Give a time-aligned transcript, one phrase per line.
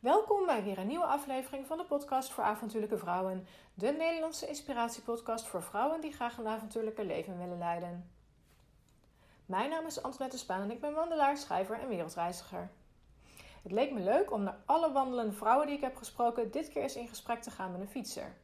[0.00, 3.46] Welkom bij weer een nieuwe aflevering van de podcast voor avontuurlijke vrouwen.
[3.74, 8.10] De Nederlandse inspiratiepodcast voor vrouwen die graag een avontuurlijke leven willen leiden.
[9.46, 12.70] Mijn naam is Antoinette Spaan en ik ben wandelaar, schrijver en wereldreiziger.
[13.62, 16.82] Het leek me leuk om naar alle wandelende vrouwen die ik heb gesproken dit keer
[16.82, 18.36] eens in gesprek te gaan met een fietser.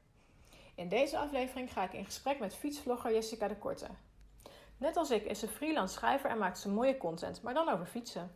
[0.74, 3.88] In deze aflevering ga ik in gesprek met fietsvlogger Jessica de Korte.
[4.76, 7.86] Net als ik is ze freelance schrijver en maakt ze mooie content, maar dan over
[7.86, 8.34] fietsen.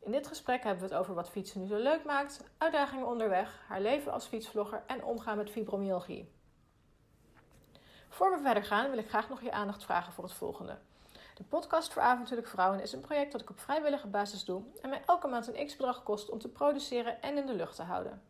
[0.00, 3.64] In dit gesprek hebben we het over wat fietsen nu zo leuk maakt, uitdagingen onderweg,
[3.68, 6.32] haar leven als fietsvlogger en omgaan met fibromyalgie.
[8.08, 10.78] Voor we verder gaan wil ik graag nog je aandacht vragen voor het volgende.
[11.34, 14.88] De podcast voor avontuurlijke vrouwen is een project dat ik op vrijwillige basis doe en
[14.88, 18.22] mij elke maand een x-bedrag kost om te produceren en in de lucht te houden.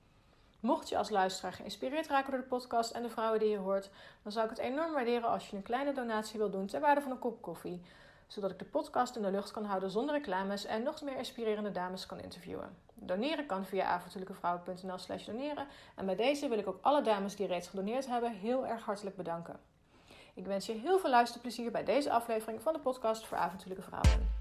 [0.61, 3.91] Mocht je als luisteraar geïnspireerd raken door de podcast en de vrouwen die je hoort,
[4.23, 7.00] dan zou ik het enorm waarderen als je een kleine donatie wilt doen ter waarde
[7.00, 7.83] van een kop koffie,
[8.30, 11.70] zodat ik de podcast in de lucht kan houden zonder reclames en nog meer inspirerende
[11.70, 12.77] dames kan interviewen.
[12.95, 15.66] Doneren kan via avontuurlijkevrouwen.nl slash doneren
[15.97, 19.17] en bij deze wil ik ook alle dames die reeds gedoneerd hebben heel erg hartelijk
[19.17, 19.61] bedanken.
[20.34, 24.39] Ik wens je heel veel luisterplezier bij deze aflevering van de podcast voor avontuurlijke vrouwen.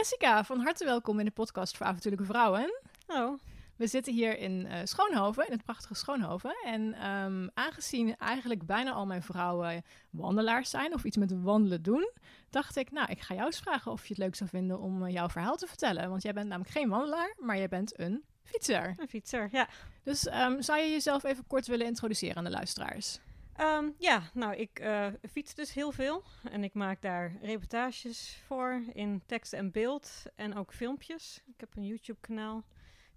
[0.00, 2.80] Jessica, van harte welkom in de podcast voor avontuurlijke vrouwen.
[3.06, 3.36] Hallo.
[3.76, 6.54] We zitten hier in uh, Schoonhoven, in het prachtige Schoonhoven.
[6.64, 12.10] En ehm, aangezien eigenlijk bijna al mijn vrouwen wandelaars zijn of iets met wandelen doen,
[12.50, 15.04] dacht ik, nou, ik ga jou eens vragen of je het leuk zou vinden om
[15.04, 16.10] uh, jouw verhaal te vertellen.
[16.10, 18.94] Want jij bent namelijk geen wandelaar, maar jij bent een fietser.
[18.96, 19.68] Een fietser, ja.
[20.02, 23.20] Dus um, zou je jezelf even kort willen introduceren aan de luisteraars?
[23.60, 26.22] Um, ja, nou, ik uh, fiets dus heel veel.
[26.50, 30.22] En ik maak daar reportages voor in tekst en beeld.
[30.34, 31.42] En ook filmpjes.
[31.46, 32.64] Ik heb een YouTube-kanaal.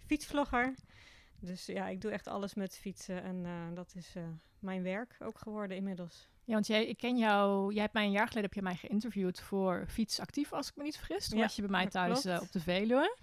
[0.05, 0.73] Fietsvlogger.
[1.39, 3.23] Dus ja, ik doe echt alles met fietsen.
[3.23, 4.23] En uh, dat is uh,
[4.59, 6.30] mijn werk ook geworden inmiddels.
[6.45, 7.73] Ja, want jij, ik ken jou.
[7.73, 10.75] Jij hebt mij een jaar geleden heb je mij geïnterviewd voor Fiets Actief, als ik
[10.75, 11.28] me niet vergis.
[11.30, 13.17] Toen Ja, was je bij mij thuis uh, op de Veluwe.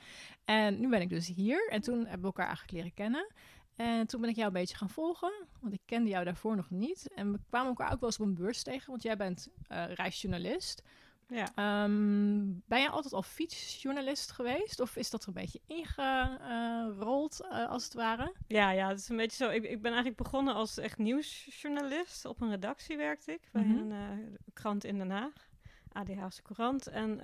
[0.44, 1.68] En nu ben ik dus hier.
[1.70, 3.32] En toen hebben we elkaar eigenlijk leren kennen.
[3.80, 6.70] En toen ben ik jou een beetje gaan volgen, want ik kende jou daarvoor nog
[6.70, 7.10] niet.
[7.14, 9.84] En we kwamen elkaar ook wel eens op een beurs tegen, want jij bent uh,
[9.92, 10.82] reisjournalist.
[11.26, 11.82] Ja.
[11.84, 14.80] Um, ben jij altijd al fietsjournalist geweest?
[14.80, 18.34] Of is dat er een beetje ingerold, uh, als het ware?
[18.46, 19.50] Ja, ja, het is een beetje zo.
[19.50, 22.24] Ik, ik ben eigenlijk begonnen als echt nieuwsjournalist.
[22.24, 23.76] Op een redactie werkte ik bij Mhm.
[23.78, 25.48] een uh, krant in Den Haag,
[25.92, 26.86] ADH's Courant.
[26.86, 27.20] En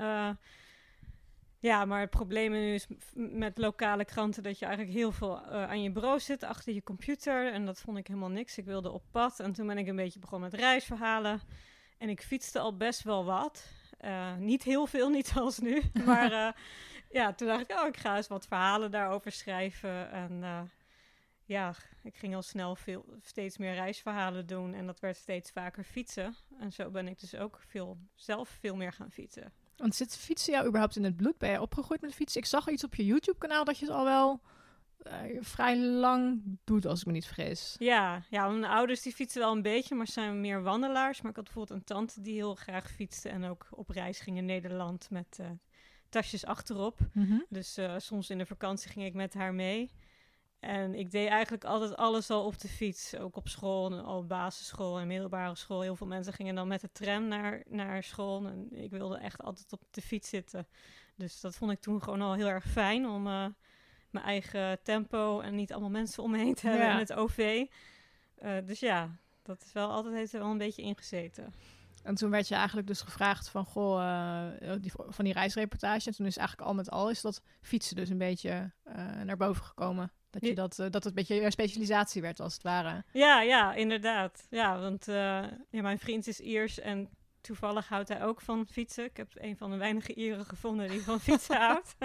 [1.66, 5.68] ja, maar het probleem nu is met lokale kranten dat je eigenlijk heel veel uh,
[5.68, 7.52] aan je bureau zit, achter je computer.
[7.52, 8.58] En dat vond ik helemaal niks.
[8.58, 9.40] Ik wilde op pad.
[9.40, 11.40] En toen ben ik een beetje begonnen met reisverhalen.
[11.98, 13.68] En ik fietste al best wel wat.
[14.00, 15.82] Uh, niet heel veel, niet zoals nu.
[16.04, 16.52] Maar uh,
[17.10, 20.10] ja, toen dacht ik, oh, ik ga eens wat verhalen daarover schrijven.
[20.10, 20.70] En
[21.44, 24.74] ja, ik ging al snel veel, steeds meer reisverhalen doen.
[24.74, 26.34] En dat werd steeds vaker fietsen.
[26.58, 29.52] En zo ben ik dus ook veel, zelf veel meer gaan fietsen.
[29.76, 31.38] Want zit fietsen jou überhaupt in het bloed?
[31.38, 32.40] Ben je opgegroeid met fietsen?
[32.40, 34.40] Ik zag iets op je YouTube-kanaal dat je het al wel
[35.06, 37.76] uh, vrij lang doet, als ik me niet vergis.
[37.78, 41.20] Ja, ja, mijn ouders die fietsen wel een beetje, maar zijn meer wandelaars.
[41.20, 44.36] Maar ik had bijvoorbeeld een tante die heel graag fietste en ook op reis ging
[44.36, 45.46] in Nederland met uh,
[46.08, 46.98] tasjes achterop.
[47.12, 47.38] Mhm.
[47.48, 49.90] Dus uh, soms in de vakantie ging ik met haar mee.
[50.60, 53.16] En ik deed eigenlijk altijd alles al op de fiets.
[53.16, 55.80] Ook op school, al op basisschool en middelbare school.
[55.80, 58.46] Heel veel mensen gingen dan met de tram naar, naar school.
[58.46, 60.66] En ik wilde echt altijd op de fiets zitten.
[61.16, 63.46] Dus dat vond ik toen gewoon al heel erg fijn om uh,
[64.10, 66.92] mijn eigen tempo en niet allemaal mensen om me heen te hebben Ja.
[66.92, 67.64] in het OV.
[68.42, 71.54] Uh, dus ja, dat is wel altijd heeft er wel een beetje ingezeten.
[72.02, 74.00] En toen werd je eigenlijk dus gevraagd van, goh,
[74.62, 76.08] uh, die, van die reisreportage.
[76.08, 78.72] En toen is eigenlijk al met al is dat fietsen dus een beetje
[79.24, 80.12] naar boven gekomen.
[80.30, 83.04] Dat, je dat, uh, dat het een beetje je specialisatie werd, als het ware.
[83.12, 84.46] Ja, ja, inderdaad.
[84.50, 85.14] Ja, want uh,
[85.70, 87.08] ja, mijn vriend is Iers en
[87.46, 89.04] toevallig houdt hij ook van fietsen.
[89.04, 91.96] Ik heb een van de weinige Ieren gevonden die van fietsen houdt.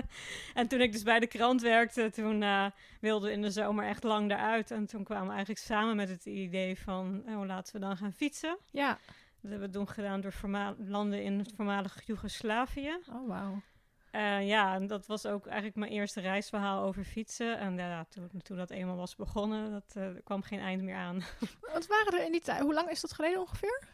[0.54, 2.66] en toen ik dus bij de krant werkte, toen uh,
[3.00, 4.72] wilden we in de zomer echt lang eruit.
[4.72, 8.14] En toen kwamen we eigenlijk samen met het idee van, oh, laten we dan gaan
[8.14, 8.58] fietsen.
[8.72, 8.98] Ja.
[9.42, 10.34] Dat hebben we toen gedaan door
[10.78, 12.98] landen in het voormalig Joegoslavië.
[13.10, 13.62] Oh, wauw.
[14.12, 17.60] Uh, ja, en dat was ook eigenlijk mijn eerste reisverhaal over fietsen.
[17.60, 21.24] En ja, toen, toen dat eenmaal was begonnen, dat uh, kwam geen eind meer aan.
[21.74, 22.62] Wat waren er in die tijd?
[22.62, 23.88] Hoe lang is dat geleden ongeveer?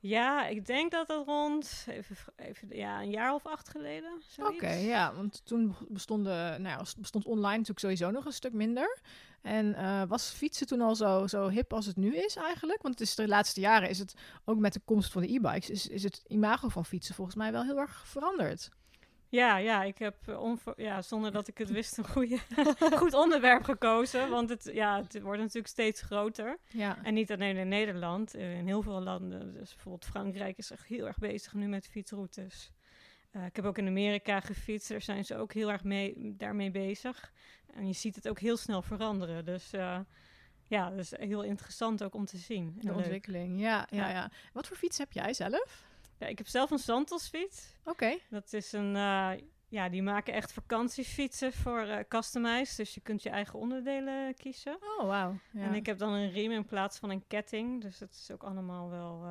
[0.00, 4.22] Ja, ik denk dat het rond even, even, ja, een jaar of acht geleden.
[4.38, 8.52] Oké, okay, ja, want toen bestonden, nou ja, bestond online natuurlijk sowieso nog een stuk
[8.52, 9.00] minder.
[9.42, 12.82] En uh, was fietsen toen al zo, zo hip als het nu is eigenlijk?
[12.82, 14.14] Want het is de laatste jaren is het,
[14.44, 17.52] ook met de komst van de e-bikes, is, is het imago van fietsen volgens mij
[17.52, 18.68] wel heel erg veranderd.
[19.30, 22.38] Ja, ja, ik heb eh, ja, zonder dat ik het wist een goede,
[23.00, 24.30] goed onderwerp gekozen.
[24.30, 26.58] Want het, ja, het wordt natuurlijk steeds groter.
[26.68, 27.02] Ja.
[27.02, 29.52] En niet alleen in Nederland, eh, in heel veel landen.
[29.52, 32.72] Dus bijvoorbeeld Frankrijk is echt heel erg bezig nu met fietsroutes.
[33.30, 36.70] Eh, ik heb ook in Amerika gefietst, daar zijn ze ook heel erg mee, daarmee
[36.70, 37.32] bezig.
[37.74, 39.44] En je ziet het ook heel snel veranderen.
[39.44, 39.70] Dus
[40.66, 42.76] ja, dat is heel interessant ook om te zien.
[42.80, 44.10] De ontwikkeling, ja, ja, Ja.
[44.10, 44.30] ja.
[44.52, 45.87] Wat voor fiets heb jij zelf?
[46.18, 47.74] Ja, ik heb zelf een Santos-fiets.
[47.84, 48.18] Oké.
[48.30, 49.30] Dat is een, eh,
[49.68, 52.76] ja, die maken echt vakantiefietsen voor eh customized.
[52.76, 54.78] Dus je kunt je eigen onderdelen kiezen.
[54.98, 55.38] Oh, wauw.
[55.52, 55.62] Ja.
[55.62, 57.82] En ik heb dan een riem in plaats van een ketting.
[57.82, 59.24] Dus het is ook allemaal wel,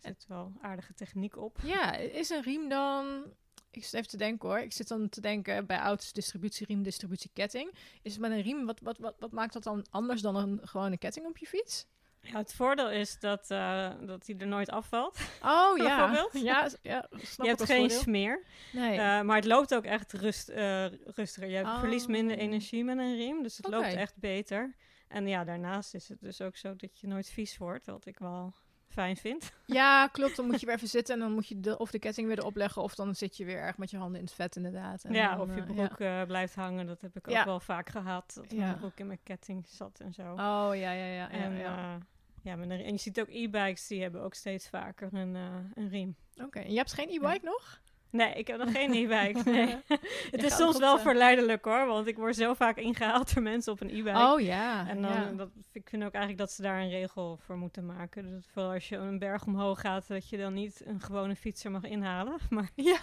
[0.00, 1.58] er zit wel aardige techniek op.
[1.62, 3.24] Ja, is een riem dan...
[3.70, 4.58] Ik zit even te denken hoor.
[4.58, 7.74] Ik zit dan te denken bij auto's distributieriem, distributieketting.
[8.02, 10.60] Is het met een riem, wat, wat, wat, wat maakt dat dan anders dan een
[10.62, 11.86] gewone ketting op je fiets?
[12.32, 15.18] Ja, het voordeel is dat, eh dat hij er nooit afvalt.
[15.42, 16.28] Oh ja.
[16.32, 17.98] Ja, ja snap je hebt geen voordeel.
[18.00, 18.44] smeer.
[18.72, 18.98] Nee.
[18.98, 21.48] Eh, maar het loopt ook echt rust, eh, rustiger.
[21.48, 21.78] Je Oh.
[21.78, 23.42] verliest minder energie met een riem.
[23.42, 24.74] Dus het loopt echt beter.
[25.08, 27.86] En ja, daarnaast is het dus ook zo dat je nooit vies wordt.
[27.86, 28.52] Wat ik wel
[28.88, 29.52] fijn vind.
[29.66, 30.36] Ja, klopt.
[30.36, 32.38] Dan moet je weer even zitten en dan moet je de, of de ketting weer
[32.38, 32.82] erop leggen.
[32.82, 35.04] Of dan zit je weer erg met je handen in het vet inderdaad.
[35.04, 36.86] En ja, dan, of je broek blijft hangen.
[36.86, 38.32] Dat heb ik ook wel vaak gehad.
[38.34, 38.58] Dat Ja.
[38.58, 40.22] mijn broek in mijn ketting zat en zo.
[40.30, 40.36] Oh,
[40.72, 41.30] ja, ja, ja.
[41.30, 41.98] en, ja, ja.
[42.56, 45.42] Eh, ja, en je ziet ook e-bikes, die hebben ook steeds vaker een, eh,
[45.74, 46.16] een riem.
[46.44, 47.80] Oké, en je hebt geen e-bike nog?
[48.10, 49.50] Nee, ik heb nog geen e-bike.
[49.50, 49.76] Nee.
[50.30, 53.72] het is soms wel de- verleidelijk hoor, want ik word zo vaak ingehaald door mensen
[53.72, 54.18] op een e-bike.
[54.18, 54.88] Oh ja.
[54.88, 55.30] En dan, ja.
[55.32, 58.26] dat, ik vind ook eigenlijk dat ze daar een regel voor moeten maken.
[58.26, 61.70] Dus vooral als je een berg omhoog gaat, dat je dan niet een gewone fietser
[61.70, 62.36] mag inhalen.
[62.50, 63.00] Maar Ja,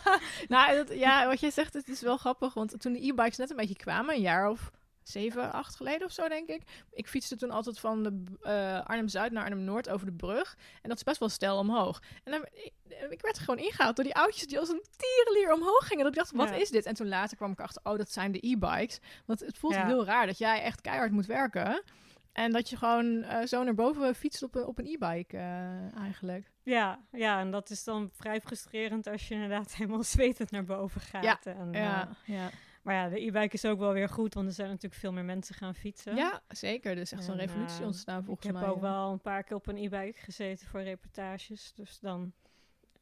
[0.47, 2.53] nou, dat, ja, wat jij zegt, het is wel grappig.
[2.53, 4.71] Want toen de e-bikes net een beetje kwamen, een jaar of
[5.09, 6.61] zeven, acht geleden of zo, denk ik.
[6.91, 10.57] Ik fietste toen altijd van de eh, Arnhem-Zuid naar Arnhem-Noord over de brug.
[10.81, 12.01] En dat is best wel stijl omhoog.
[12.23, 12.71] En dan, ik,
[13.09, 16.03] ik werd gewoon ingehaald door die oudjes die als een tierenlier omhoog gingen.
[16.03, 16.55] Dat ik dacht, wat Ja.
[16.55, 16.85] is dit?
[16.85, 18.99] En toen later kwam ik achter, oh, dat zijn de e-bikes.
[19.25, 19.85] Want het voelt Ja.
[19.85, 21.83] heel raar dat jij echt keihard moet werken.
[22.31, 25.97] En dat je gewoon eh, zo naar boven fietst op, een- op een e-bike eh,
[26.01, 26.51] eigenlijk.
[26.63, 31.01] ja, ja, en dat is dan vrij frustrerend als je inderdaad helemaal zwetend naar boven
[31.01, 31.23] gaat.
[31.23, 32.49] Ja, En, Ja, ja.
[32.85, 35.23] Maar ja, de e-bike is ook wel weer goed, want er zijn natuurlijk veel meer
[35.25, 36.15] mensen gaan fietsen.
[36.15, 36.91] ja, zeker.
[36.91, 38.67] Er is echt zo'n revolutie eh, ontstaan Ik volgens heb mij.
[38.67, 38.81] ook ja.
[38.81, 41.73] wel een paar keer op een e-bike gezeten voor reportages.
[41.73, 42.33] Dus dan,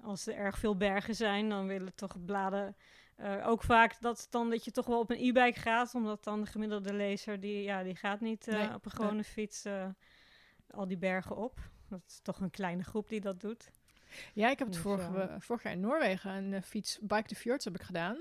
[0.01, 2.75] als er erg veel bergen zijn, dan willen toch bladen
[3.15, 5.95] eh, ook vaak dat, dan, dat je toch wel op een e-bike gaat.
[5.95, 9.23] Omdat dan de gemiddelde lezer, die, ja, die gaat niet eh, Nee, op een gewone
[9.23, 9.87] fiets eh,
[10.69, 11.59] al die bergen op.
[11.89, 13.71] Dat is toch een kleine groep die dat doet.
[14.33, 15.27] Ja, ik heb het Dus, vorig, ja.
[15.27, 18.17] eh, vorig jaar in Noorwegen een fiets, Bike the Fjords heb ik gedaan.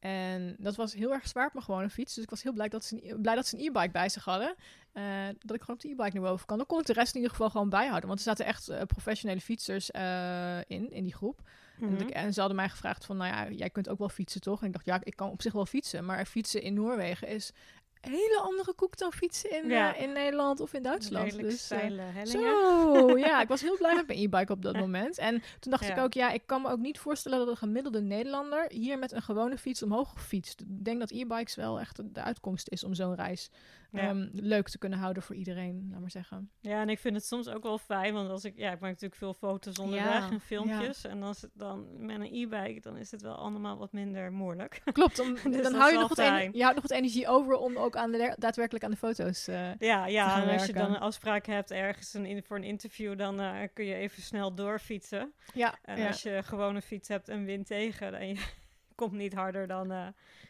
[0.00, 2.14] En dat was heel erg zwaar op mijn gewone fiets.
[2.14, 4.24] Dus ik was heel blij dat ze een, blij dat ze een e-bike bij zich
[4.24, 4.54] hadden.
[4.92, 6.56] Eh, dat ik gewoon op de e-bike naar boven kan.
[6.56, 8.08] Dan kon ik de rest in ieder geval gewoon bijhouden.
[8.08, 11.40] Want er zaten echt eh, professionele fietsers eh, in, in die groep.
[11.80, 14.40] En, ik, en ze hadden mij gevraagd van, nou ja, jij kunt ook wel fietsen,
[14.40, 14.60] toch?
[14.60, 16.04] En ik dacht, ja, ik kan op zich wel fietsen.
[16.04, 17.52] Maar fietsen in Noorwegen is
[18.00, 19.94] hele andere koek dan fietsen in, Ja.
[19.96, 21.24] eh, in Nederland of in Duitsland.
[21.24, 22.26] Redelijk Dus, hellingen.
[22.26, 25.18] zo, ja, ik was heel blij met mijn e-bike op dat moment.
[25.18, 28.00] En toen dacht ik ook, ja, ik kan me ook niet voorstellen dat een gemiddelde
[28.00, 30.60] Nederlander hier met een gewone fiets omhoog fietst.
[30.60, 33.50] Ik denk dat e-bikes wel echt de uitkomst is om zo'n reis
[33.92, 34.08] Ja.
[34.08, 36.50] ehm, leuk te kunnen houden voor iedereen, laat maar zeggen.
[36.60, 38.90] Ja, en ik vind het soms ook wel fijn, want als ik, ja, ik maak
[38.90, 41.04] natuurlijk veel foto's onderweg Ja, en filmpjes.
[41.04, 44.80] En als het dan met een e-bike, dan is het wel allemaal wat minder moeilijk.
[44.92, 47.76] Klopt, om, Dus dan hou je nog, wat je houdt nog wat energie over om
[47.76, 49.46] ook aan de, daadwerkelijk aan de foto's.
[49.48, 53.18] eh, Ja, ja en als je dan een afspraak hebt ergens een, voor een interview,
[53.18, 55.32] dan eh, kun je even snel doorfietsen.
[55.54, 58.34] ja, En als je gewoon een fiets hebt en wind tegen en je
[58.94, 60.06] komt niet harder dan eh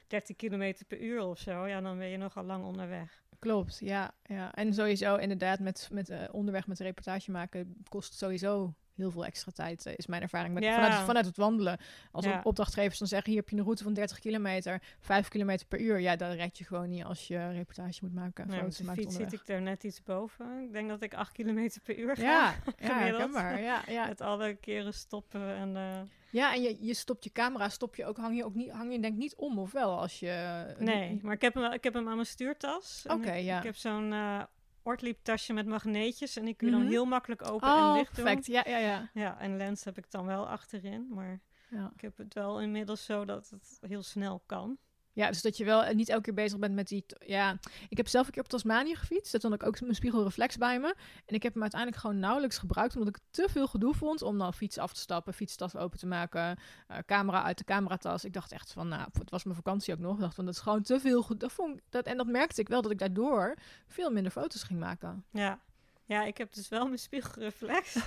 [0.07, 3.23] 30 km per uur of zo, ja, dan ben je nogal lang onderweg.
[3.41, 4.55] Klopt, ja, ja.
[4.55, 9.53] En sowieso inderdaad met, met eh, onderweg met reportage maken kost sowieso heel veel extra
[9.53, 10.75] tijd, eh, is mijn ervaring met, Ja.
[10.75, 11.79] vanuit, vanuit het wandelen.
[12.13, 12.39] Als Ja.
[12.39, 15.81] op- opdrachtgevers dan zeggen, hier heb je een route van 30 kilometer, 5 kilometer per
[15.81, 16.01] uur.
[16.01, 18.51] Ja, dat red je gewoon niet als je reportage moet maken.
[18.51, 20.61] Ja, met de maakt fiets zit ik er net iets boven.
[20.63, 22.23] Ik denk dat ik 8 km per uur ga.
[22.23, 22.97] Ja, ja, gemiddeld.
[23.01, 23.61] herkenbaar.
[23.63, 24.07] Ja, ja.
[24.07, 25.77] Met alle keren stoppen en...
[25.77, 26.01] eh,
[26.33, 28.93] ja, en je, je stopt je camera, stop je ook, hang je ook niet, hang
[28.93, 29.99] je denk niet om, of wel?
[30.01, 30.65] Als je...
[30.79, 33.05] Nee, maar ik heb hem, wel- ik heb hem aan mijn stuurtas.
[33.09, 33.59] Oké, ja.
[33.59, 34.43] Ik heb zo'n eh
[34.91, 36.91] Ortlieb tasje met magneetjes en die kun je dan Mhm.
[36.91, 38.25] heel makkelijk open en Oh, dicht doen.
[38.25, 38.47] perfect.
[38.47, 39.11] Ja, ja, ja.
[39.15, 41.91] Ja, en lens heb ik dan wel achterin, maar ja.
[41.95, 44.79] ik heb het wel inmiddels zo dat het heel snel kan.
[45.21, 47.05] Ja, dus dat je wel eh, niet elke keer bezig bent met die...
[47.27, 47.59] Ja,
[47.89, 49.33] ik heb zelf een keer op Tasmanië gefietst.
[49.33, 50.95] Dat had ik ook mijn spiegelreflex bij me.
[51.27, 52.97] En ik heb hem uiteindelijk gewoon nauwelijks gebruikt...
[52.97, 55.35] omdat ik te veel gedoe vond om dan fiets af te stappen...
[55.35, 56.59] fietstas open te maken,
[56.89, 58.25] eh, camera uit de cameratas.
[58.25, 60.15] Ik dacht echt van, nou, het was mijn vakantie ook nog.
[60.15, 61.23] Ik dacht van, dat is gewoon te veel...
[61.23, 64.33] goed- Dat vond ik, dat, en dat merkte ik wel, dat ik daardoor veel minder
[64.33, 65.25] foto's ging maken.
[65.31, 65.61] Ja.
[66.05, 67.97] ja, ik heb dus wel mijn spiegelreflex.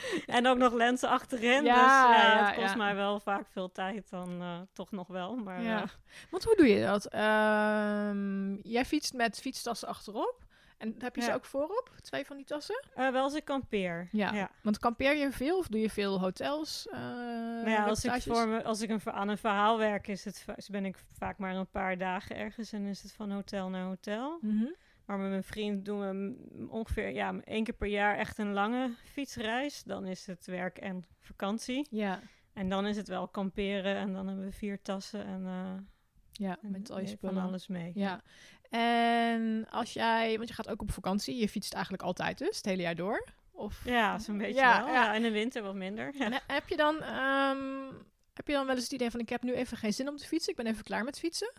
[0.26, 1.64] en ook nog lenzen achterin.
[1.64, 1.74] Ja,
[2.06, 2.76] dus ja, ja, het kost ja.
[2.76, 5.36] mij wel vaak veel tijd dan eh, toch nog wel.
[5.36, 5.82] Maar Ja.
[5.82, 5.88] eh,
[6.30, 7.06] Want hoe doe je dat?
[7.06, 10.40] Ehm, jij fietst met fietstassen achterop.
[10.78, 11.90] En heb je ze ook voorop?
[12.00, 12.84] Twee van die tassen?
[12.94, 14.08] eh, wel als ik kampeer.
[14.12, 14.50] Ja.
[14.62, 16.86] Want kampeer je veel of doe je veel hotels?
[16.90, 20.44] Nou ja, als ik, voor me, als ik een, aan een verhaal werk, is het,
[20.70, 24.38] ben ik vaak maar een paar dagen ergens en is het van hotel naar hotel.
[24.40, 24.64] Mhm.
[25.06, 26.36] Maar met mijn vriend doen we
[26.68, 29.82] ongeveer ja, één keer per jaar echt een lange fietsreis.
[29.82, 31.86] Dan is het werk en vakantie.
[31.90, 32.20] Ja,
[32.52, 35.72] En dan is het wel kamperen en dan hebben we vier tassen en, eh,
[36.32, 37.42] ja en met al je van spullen.
[37.42, 37.92] alles mee.
[37.94, 38.22] Ja.
[38.70, 42.64] En als jij, want je gaat ook op vakantie, je fietst eigenlijk altijd dus, het
[42.64, 43.24] hele jaar door?
[43.50, 44.92] Of Ja, zo'n beetje Ja, wel.
[44.94, 45.02] ja.
[45.04, 45.14] Ja.
[45.14, 46.14] in de winter wat minder.
[46.18, 47.92] En heb je dan, ehm,
[48.34, 50.16] heb je dan wel eens het idee van ik heb nu even geen zin om
[50.16, 51.52] te fietsen, ik ben even klaar met fietsen?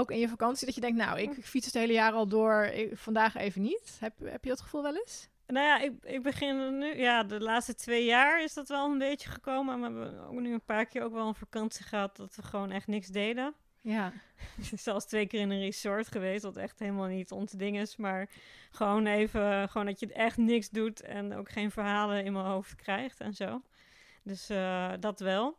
[0.00, 2.26] Ook in je vakantie dat je denkt, nou, ik, ik fiets het hele jaar al
[2.26, 3.96] door, ik- vandaag even niet.
[4.00, 5.28] Heb, heb je dat gevoel wel eens?
[5.46, 8.98] Nou ja, ik, ik begin nu, ja, de laatste twee jaar is dat wel een
[8.98, 9.80] beetje gekomen.
[9.80, 12.42] Maar we hebben ook nu een paar keer ook wel een vakantie gehad dat we
[12.42, 13.54] gewoon echt niks deden.
[13.80, 14.12] Ja.
[14.74, 17.96] Zelfs twee keer in een resort geweest, wat echt helemaal niet ons ding is.
[17.96, 18.28] Maar
[18.70, 22.74] gewoon even, gewoon dat je echt niks doet en ook geen verhalen in mijn hoofd
[22.74, 23.62] krijgt en zo.
[24.22, 25.58] Dus eh, dat wel.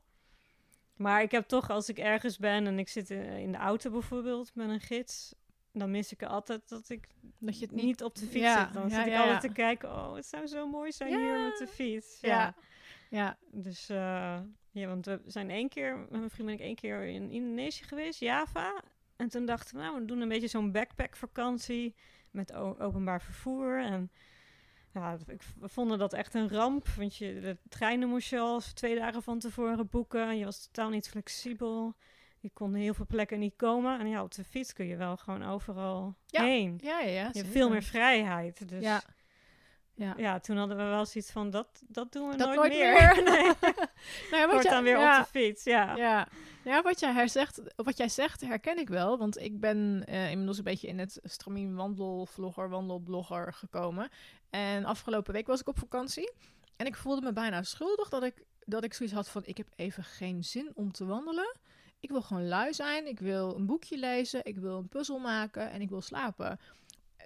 [1.02, 3.92] Maar ik heb toch, als ik ergens ben en ik zit in, in de auto
[3.92, 5.36] bijvoorbeeld met een gids,
[5.74, 8.04] dan mis ik altijd dat ik Dat je het niet, niet...
[8.04, 8.74] op de fiets Ja, zit.
[8.74, 11.40] Dan ja, zit ik ja, altijd te kijken, oh, het zou zo mooi zijn hier
[11.40, 12.18] met de fiets.
[12.22, 12.30] Ja.
[12.30, 12.56] Ja.
[13.10, 13.38] Ja.
[13.52, 14.40] Dus eh,
[14.72, 17.84] ja, want we zijn één keer, met mijn vriend ben ik één keer in Indonesië
[17.84, 18.84] geweest, Java.
[19.16, 21.96] En toen dachten we, nou, we doen een beetje zo'n backpackvakantie
[22.32, 23.84] met o- openbaar vervoer.
[23.84, 24.12] En
[24.94, 28.62] ja, ik, we vonden dat echt een ramp, want je, de treinen moest je al
[28.74, 30.38] twee dagen van tevoren boeken.
[30.38, 31.96] Je was totaal niet flexibel.
[32.40, 34.00] Je kon heel veel plekken niet komen.
[34.00, 36.80] En ja, op de fiets kun je wel gewoon overal Ja, heen.
[36.84, 37.30] Ja, ja, ja.
[37.32, 38.70] Je hebt veel meer vrijheid.
[38.70, 39.02] Dus Ja.
[39.96, 40.14] Ja.
[40.18, 40.40] Ja.
[40.40, 42.94] toen hadden we wel zoiets van, dat, dat doen we Dat nooit, nooit meer.
[42.94, 43.24] meer.
[43.32, 43.54] nee,
[44.32, 45.20] Nou ja, wordt dan weer ja.
[45.20, 45.96] op de fiets, ja.
[45.96, 46.28] Ja,
[46.64, 49.18] ja wat, jij herzegt, wat jij zegt herken ik wel.
[49.18, 54.10] Want ik ben eh, inmiddels een beetje in het stramien wandelvlogger, wandelblogger gekomen.
[54.50, 56.34] En afgelopen week was ik op vakantie.
[56.76, 59.42] En ik voelde me bijna schuldig dat ik, dat ik zoiets had van...
[59.46, 61.56] ik heb even geen zin om te wandelen.
[62.00, 63.08] Ik wil gewoon lui zijn.
[63.08, 64.46] Ik wil een boekje lezen.
[64.46, 65.72] Ik wil een puzzel maken.
[65.72, 66.60] En ik wil slapen.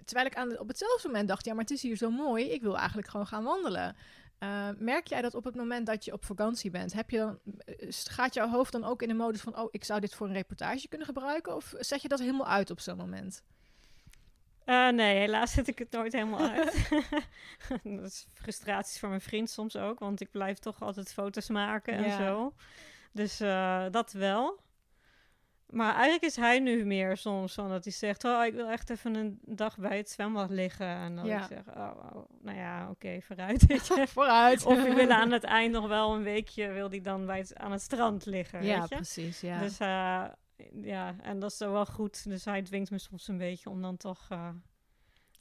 [0.05, 1.45] Terwijl ik aan de- op hetzelfde moment dacht...
[1.45, 2.45] ja, maar het is hier zo mooi.
[2.51, 3.95] Ik wil eigenlijk gewoon gaan wandelen.
[4.39, 7.39] Uh, merk jij dat op het moment dat je op vakantie bent, heb je dan,
[7.65, 10.27] uh, gaat jouw hoofd dan ook in de modus van, oh, ik zou dit voor
[10.27, 11.55] een reportage kunnen gebruiken?
[11.55, 13.43] Of zet je dat helemaal uit op zo'n moment?
[14.65, 16.89] Uh, nee, helaas zet ik het nooit helemaal uit.
[17.83, 21.93] dat is frustraties voor mijn vriend soms ook, want ik blijf toch altijd foto's maken
[21.93, 22.17] en Ja.
[22.17, 22.53] zo.
[23.11, 24.59] Dus uh, dat wel.
[25.69, 28.89] Maar eigenlijk is hij nu meer soms van dat hij zegt: Oh, ik wil echt
[28.89, 30.87] even een dag bij het zwembad liggen.
[30.87, 31.41] En dan Ja.
[31.41, 33.65] ik zeg: Oh, oh, nou ja, oké, vooruit.
[33.65, 34.07] Weet je.
[34.13, 34.65] Vooruit.
[34.65, 37.55] Of ik wil aan het eind nog wel een weekje, wil die dan bij het,
[37.55, 38.63] aan het strand liggen.
[38.63, 38.95] Ja, weet je?
[38.95, 39.41] precies.
[39.41, 39.59] Ja.
[39.59, 40.25] Dus uh,
[40.81, 42.23] ja, en dat is wel goed.
[42.29, 44.49] Dus hij dwingt me soms een beetje om dan toch uh,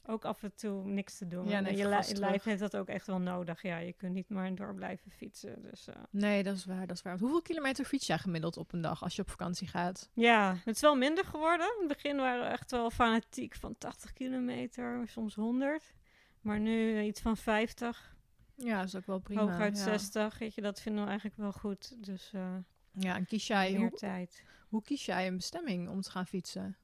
[0.07, 1.47] ook af en toe niks te doen.
[1.47, 3.61] Ja, en je, li- lijf heeft dat ook echt wel nodig.
[3.61, 5.61] Ja, je kunt niet maar door blijven fietsen.
[5.61, 7.19] Dus uh, Nee, dat is waar, dat is waar.
[7.19, 10.09] Hoeveel kilometer fiets jij gemiddeld op een dag als je op vakantie gaat?
[10.13, 11.65] ja, het is wel minder geworden.
[11.79, 15.93] In het begin waren we echt wel fanatiek van 80 kilometer, soms 100.
[16.41, 18.15] Maar nu iets van 50,
[18.55, 19.41] Ja, dat is ook wel prima.
[19.41, 19.83] hooguit ja.
[19.83, 20.37] 60.
[20.37, 22.05] Weet je, dat vinden we eigenlijk wel goed.
[22.05, 22.55] Dus uh,
[22.91, 24.43] Ja, en kies jij, meer hoe, tijd.
[24.67, 26.77] hoe kies jij een bestemming om te gaan fietsen?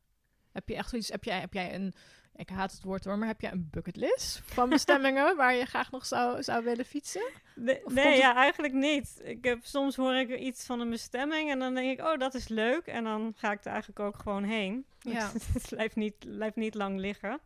[0.51, 1.93] Heb je echt zoiets, heb jij, heb jij een,
[2.35, 5.91] ik haat het woord hoor, maar heb jij een bucketlist van bestemmingen waar je graag
[5.91, 7.21] nog zou, zou willen fietsen?
[7.55, 9.21] Nee, het- ja, eigenlijk niet.
[9.23, 12.33] Ik heb, soms hoor ik iets van een bestemming en dan denk ik, oh, dat
[12.33, 12.85] is leuk.
[12.87, 14.85] En dan ga ik er eigenlijk ook gewoon heen.
[15.03, 15.31] Ja.
[15.53, 17.39] het blijft niet, blijft niet lang liggen.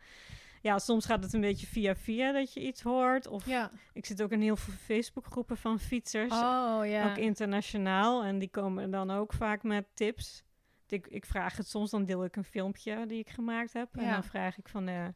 [0.62, 3.28] Ja, soms gaat het een beetje via via dat je iets hoort.
[3.28, 3.72] Of Ja.
[3.94, 6.32] ik zit ook in heel veel Facebookgroepen van fietsers.
[6.32, 7.10] Oh ja.
[7.10, 8.24] Ook internationaal.
[8.24, 10.44] En die komen dan ook vaak met tips.
[10.88, 13.98] Ik, ik vraag het soms, dan deel ik een filmpje die ik gemaakt heb.
[13.98, 15.08] En dan vraag ik van, eh,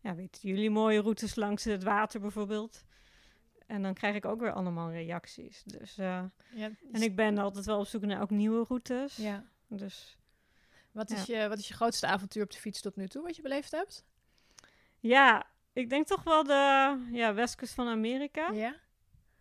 [0.00, 2.84] ja, weten jullie mooie routes langs het water bijvoorbeeld?
[3.66, 5.62] En dan krijg ik ook weer allemaal reacties.
[5.62, 6.70] Dus, eh, ja.
[6.92, 9.16] en ik ben altijd wel op zoek naar ook nieuwe routes.
[9.16, 9.44] ja.
[9.68, 10.18] Dus
[10.92, 13.36] Wat, is je, wat is je grootste avontuur op de fiets tot nu toe wat
[13.36, 14.04] je beleefd hebt?
[15.00, 18.50] ja, ik denk toch wel de ja, westkust van Amerika.
[18.50, 18.76] Ja.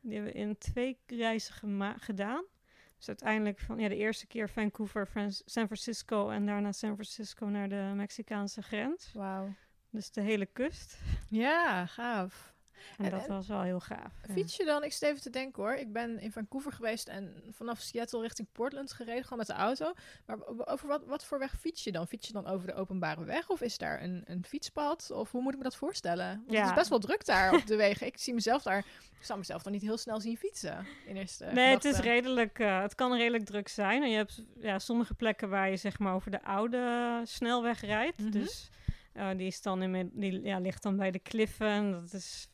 [0.01, 1.53] Die hebben we in twee reizen
[2.00, 2.46] gedaan.
[2.98, 5.10] Dus uiteindelijk van ja, de eerste keer Vancouver,
[5.46, 9.12] San Francisco en daarna San Francisco naar de Mexicaanse grens.
[9.13, 9.54] Wauw.
[9.89, 11.00] Dus de hele kust.
[11.30, 12.54] Ja, gaaf.
[12.98, 14.12] En, En- dat en- was wel heel gaaf.
[14.31, 15.74] Fiets je dan, ik zit even te denken hoor.
[15.74, 19.93] Ik ben in Vancouver geweest en vanaf Seattle richting Portland gereden, gewoon met de auto.
[20.25, 22.07] Maar over wat, wat voor weg fiets je dan?
[22.07, 25.12] Fiets je dan over de openbare weg of is daar een, een fietspad?
[25.12, 26.43] Of hoe moet ik me dat voorstellen?
[26.46, 28.07] Want het is best wel druk daar op de wegen.
[28.07, 28.86] Ik zie mezelf daar,
[29.19, 30.86] ik zou mezelf dan niet heel snel zien fietsen.
[31.05, 34.03] In eerste Nee, het is redelijk, eh, het kan redelijk druk zijn.
[34.03, 38.17] En je hebt ja, sommige plekken waar je zeg maar over de oude snelweg rijdt.
[38.19, 38.31] Mhm.
[38.31, 38.69] Dus
[39.13, 41.67] eh, die, is dan in, die ja, ligt dan bij de kliffen.
[41.67, 42.50] En Dat is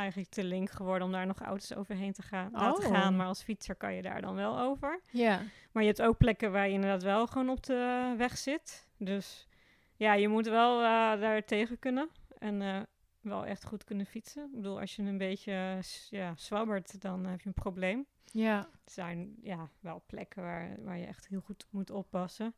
[0.00, 2.90] eigenlijk te link geworden om daar nog auto's overheen te gaan, laten Oh.
[2.92, 3.16] gaan.
[3.16, 5.00] Maar als fietser kan je daar dan wel over.
[5.10, 5.40] Ja,
[5.72, 8.88] Maar je hebt ook plekken waar je inderdaad wel gewoon op de weg zit.
[8.96, 9.48] Dus
[9.96, 12.08] ja, je moet wel eh, daar tegen kunnen.
[12.38, 12.80] En eh,
[13.20, 14.44] wel echt goed kunnen fietsen.
[14.44, 15.78] Ik bedoel, als je een beetje
[16.10, 18.06] ja, zwabbert, dan heb je een probleem.
[18.24, 18.58] ja.
[18.58, 22.54] Er zijn ja, wel plekken waar, waar je echt heel goed moet oppassen.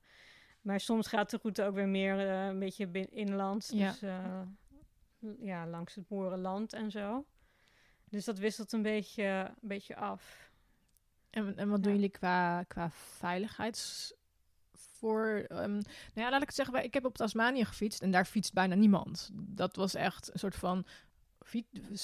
[0.61, 3.69] Maar soms gaat de route ook weer meer eh, een beetje inlands.
[3.71, 3.91] Ja.
[3.91, 4.01] Dus
[5.41, 7.25] ja, langs het boerenland en zo.
[8.12, 9.23] Dus dat wisselt een beetje,
[9.62, 10.50] een beetje af.
[11.31, 14.12] En, en wat doen jullie qua, qua veiligheids...
[14.73, 15.83] Voor, ehm, nou
[16.14, 19.31] ja, laat ik het zeggen, ik heb op Tasmanië gefietst en daar fietst bijna niemand.
[19.33, 20.87] Dat was echt een soort van.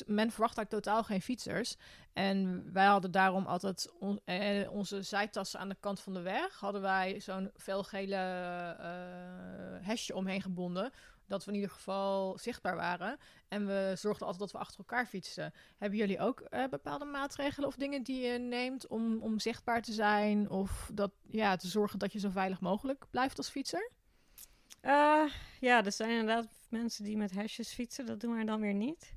[0.06, 1.76] Men verwacht daar totaal geen fietsers.
[2.12, 6.60] En wij hadden daarom altijd on- eh, onze zijtassen aan de kant van de weg.
[6.60, 10.92] Hadden wij zo'n felgele eh hesje omheen gebonden.
[11.28, 13.18] Dat we in ieder geval zichtbaar waren.
[13.48, 15.52] En we zorgden altijd dat we achter elkaar fietsten.
[15.76, 19.92] Hebben jullie ook eh, bepaalde maatregelen of dingen die je neemt om, om zichtbaar te
[19.92, 20.50] zijn?
[20.50, 23.90] Of dat, ja, te zorgen dat je zo veilig mogelijk blijft als fietser?
[24.80, 25.24] Eh,
[25.60, 28.06] ja, er zijn inderdaad mensen die met hesjes fietsen.
[28.06, 29.16] Dat doen wij dan weer niet.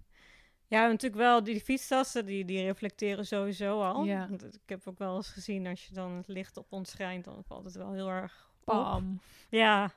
[0.68, 4.04] Ja, natuurlijk wel, die fietstassen, die, die reflecteren sowieso al.
[4.04, 4.30] Ja.
[4.30, 7.44] Ik heb ook wel eens gezien, als je dan het licht op ons schijnt, dan
[7.44, 8.66] valt het wel heel erg op.
[8.66, 9.22] Bam.
[9.50, 9.92] Ja,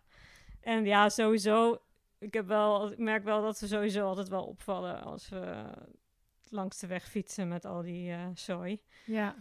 [0.60, 1.80] en ja, sowieso.
[2.24, 5.64] Ik, heb wel, ik merk wel dat ze sowieso altijd wel opvallen als we
[6.48, 8.80] langs de weg fietsen met al die eh zooi.
[9.04, 9.36] Ja.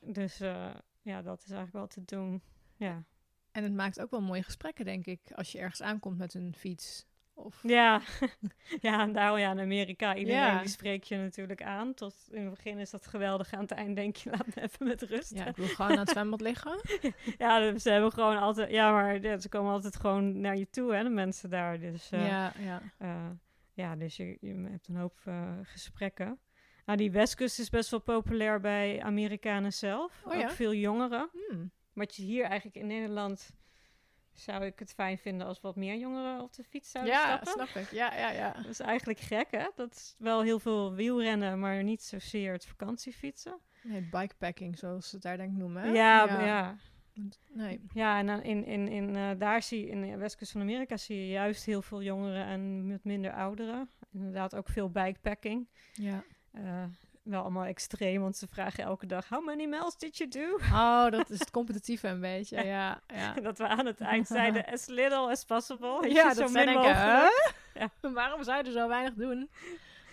[0.00, 2.42] Dus eh, ja, dat is eigenlijk wel te doen.
[2.76, 3.04] Ja,
[3.50, 6.54] En het maakt ook wel mooie gesprekken, denk ik, als je ergens aankomt met een
[6.56, 7.06] fiets.
[7.34, 7.60] Of...
[7.62, 8.00] ja.
[8.80, 10.60] ja en daarom ja, in Amerika, iedereen Ja.
[10.60, 11.94] die spreekt je natuurlijk aan.
[11.94, 14.86] Tot in het begin is dat geweldig, aan het eind denk je, laat me even
[14.86, 15.34] met rust.
[15.34, 16.80] Ja, ik wil gewoon aan het zwembad liggen.
[17.38, 20.94] Ja, ze hebben gewoon altijd, ja, maar ja, ze komen altijd gewoon naar je toe,
[20.94, 21.80] hè, de mensen daar.
[21.80, 22.82] Dus eh, ja, ja.
[22.98, 23.30] Eh,
[23.72, 26.38] ja, dus je, je hebt een hoop eh, gesprekken.
[26.86, 30.22] Nou, die Westkust is best wel populair bij Amerikanen zelf.
[30.24, 31.30] Oh ook veel jongeren.
[31.32, 31.70] Hmm.
[31.92, 33.50] Wat je hier eigenlijk in Nederland
[34.34, 37.66] zou ik het fijn vinden als wat meer jongeren op de fiets zouden Ja, stappen.
[37.66, 37.90] snap ik.
[37.90, 38.52] Ja, ja, ja.
[38.62, 39.66] Dat is eigenlijk gek, hè?
[39.76, 43.58] Dat is wel heel veel wielrennen, maar niet zozeer het vakantiefietsen.
[43.82, 45.82] Nee, bikepacking, zoals ze het daar denk ik noemen.
[45.82, 45.88] hè?
[45.88, 46.44] Ja, ja.
[46.46, 46.76] ja.
[47.52, 47.80] Nee.
[47.92, 50.96] Ja, en dan in, in, in, eh, daar zie je, in de westkust van Amerika
[50.96, 53.90] zie je juist heel veel jongeren en met minder ouderen.
[54.12, 55.68] Inderdaad ook veel bikepacking.
[55.92, 56.24] Ja.
[56.52, 56.84] Eh,
[57.24, 60.54] wel allemaal extreem, want ze vragen elke dag: How many miles did you do?
[60.72, 62.64] Oh, dat is het competitieve een beetje.
[62.74, 63.32] Ja, ja.
[63.48, 66.08] Dat we aan het eind zeiden: As little as possible.
[66.12, 67.90] Ja, dat min denken, mogelijk.
[68.02, 68.12] huh?
[68.12, 69.50] Waarom zou je er zo weinig doen?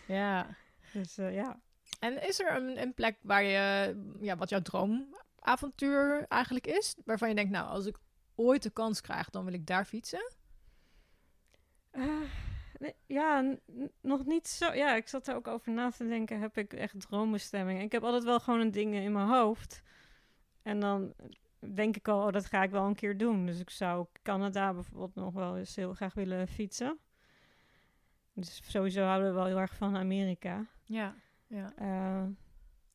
[0.08, 0.48] Ja.
[0.94, 1.60] Dus eh, ja.
[2.00, 6.96] En is er een, een plek waar je, ja, wat jouw droomavontuur eigenlijk is?
[7.06, 7.98] Waarvan je denkt, nou, als ik
[8.36, 10.32] ooit de kans krijg, dan wil ik daar fietsen?
[11.92, 12.04] Eh,
[12.82, 13.58] nee, ja,
[14.02, 14.74] nog niet zo.
[14.74, 17.82] Ja, ik zat er ook over na te denken: heb ik echt droombestemmingen?
[17.82, 19.84] Ik heb altijd wel gewoon een dingen in mijn hoofd.
[20.62, 21.14] En dan
[21.74, 23.46] denk ik al, oh, dat ga ik wel een keer doen.
[23.46, 27.00] Dus ik zou Canada bijvoorbeeld nog wel eens heel graag willen fietsen.
[28.34, 30.68] Dus sowieso houden we wel heel erg van Amerika.
[30.86, 31.16] Ja,
[31.48, 31.74] ja.
[31.76, 32.24] Eh,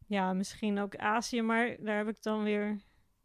[0.07, 2.81] ja, misschien ook Azië, maar daar heb ik dan weer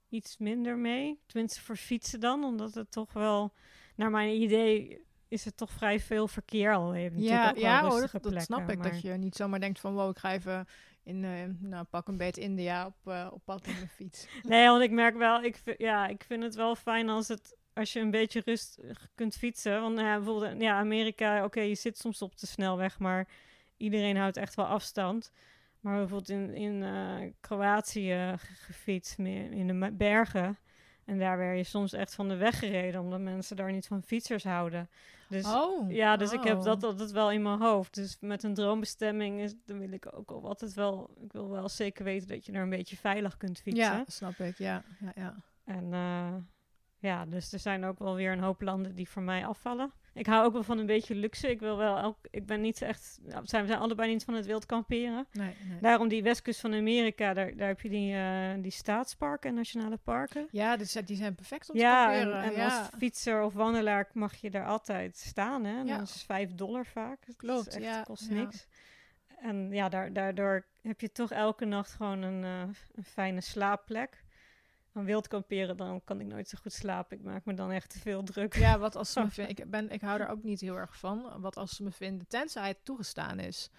[0.10, 1.20] iets minder mee.
[1.26, 3.54] Tenminste voor fietsen dan, omdat het toch wel,
[3.96, 6.92] naar mijn idee, is het toch vrij veel verkeer al.
[6.92, 8.78] Heeft Ja, ja hoor, dat, dat snap ik.
[8.78, 10.66] maar- Dat je niet zomaar denkt van, wow, ik ga even
[11.04, 14.28] in, eh, nou, pak een beet India op, eh, op pad met mijn fiets.
[14.44, 17.94] Nee, want ik merk wel, ik, ja, ik vind het wel fijn als, het, als
[17.94, 19.82] je een beetje rustig kunt fietsen.
[19.82, 23.28] Want nou ja, bijvoorbeeld, ja, Amerika, oké, je zit soms op de snelweg, maar
[23.78, 25.32] iedereen houdt echt wel afstand.
[25.80, 30.58] Maar bijvoorbeeld in, in eh, Kroatië ge- gefietst, meer in de bergen.
[31.12, 34.04] En daar werd je soms echt van de weg gereden, omdat mensen daar niet van
[34.04, 34.90] fietsers houden.
[35.30, 35.92] Dus Oh.
[35.92, 36.64] ja, dus ik heb oh.
[36.64, 37.94] dat altijd wel in mijn hoofd.
[37.94, 41.70] Dus met een droombestemming is, dan wil ik ook al altijd wel, ik wil wel
[41.70, 43.84] zeker weten dat je er een beetje veilig kunt fietsen.
[43.84, 44.58] Ja, snap ik.
[44.58, 45.36] Ja, ja, ja.
[45.64, 46.34] En eh,
[46.98, 49.92] ja, dus er zijn ook wel weer een hoop landen die voor mij afvallen.
[50.14, 51.50] Ik hou ook wel van een beetje luxe.
[51.50, 54.24] Ik wil wel elk, ik ben niet echt, nou, we zijn, we zijn allebei niet
[54.24, 55.28] van het wild kamperen.
[55.32, 55.80] Nee, nee.
[55.80, 59.98] Daarom die westkust van Amerika, daar, daar heb je die, eh, die staatsparken en nationale
[59.98, 60.48] parken.
[60.52, 62.44] Ja, dus, die zijn perfect om te Ja, en, kamperen.
[62.44, 62.80] en ja.
[62.80, 65.64] als fietser of wandelaar mag je daar altijd staan.
[65.66, 65.80] Hè?
[65.80, 65.98] En Ja.
[65.98, 67.26] Dat is 5 dollar vaak.
[67.26, 68.68] Dat Klopt, echt, ja, kost niks.
[69.40, 74.24] en ja, daar, daardoor heb je toch elke nacht gewoon een, eh, een fijne slaapplek.
[74.94, 77.18] Aan wild kamperen, dan kan ik nooit zo goed slapen.
[77.18, 78.56] Ik maak me dan echt te veel druk.
[78.56, 79.58] Ja, wat als ze me vinden.
[79.58, 81.42] Ik, ben, ik hou er ook niet heel erg van.
[81.42, 83.70] Wat als ze me vinden, tenzij het toegestaan is.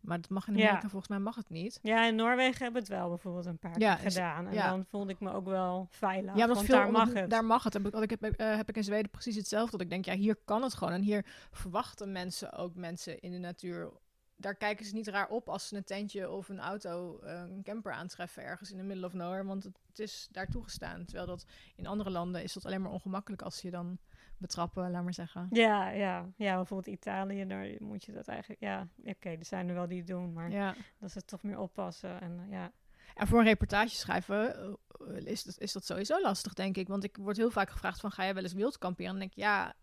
[0.00, 0.62] Maar dat mag in Ja.
[0.66, 1.78] Amerika, volgens mij mag het niet.
[1.82, 4.46] Ja, in Noorwegen hebben het wel bijvoorbeeld een paar Ja, keer gedaan.
[4.46, 4.68] En ja.
[4.70, 6.36] dan voelde ik me ook wel veilig.
[6.36, 7.30] Ja, want daar mag het.
[7.30, 7.72] Daar mag het.
[7.72, 9.70] Heb ik heb, eh, heb ik in Zweden precies hetzelfde.
[9.70, 10.92] Dat ik denk, ja, hier kan het gewoon.
[10.92, 13.90] En hier verwachten mensen ook mensen in de natuur.
[14.38, 17.62] Daar kijken ze niet raar op als ze een tentje of een auto, eh, een
[17.62, 19.44] camper aantreffen ergens in de middle of nowhere.
[19.44, 21.04] Want het, is daar toegestaan.
[21.04, 21.46] Terwijl dat
[21.76, 23.98] in andere landen is dat alleen maar ongemakkelijk als ze je dan
[24.38, 25.46] betrappen, laat maar zeggen.
[25.50, 28.60] Ja, ja, ja, bijvoorbeeld Italië, daar moet je dat eigenlijk...
[28.60, 30.74] Ja, oké, er zijn er wel die het doen, maar Ja.
[30.98, 32.20] dat ze toch meer oppassen.
[32.20, 32.72] En eh, ja,
[33.14, 36.88] En voor een reportage schrijven eh, is, dat, is dat sowieso lastig, denk ik.
[36.88, 39.06] Want ik word heel vaak gevraagd van, ga jij wel eens wild kamperen?
[39.12, 39.74] En dan denk ik, ja,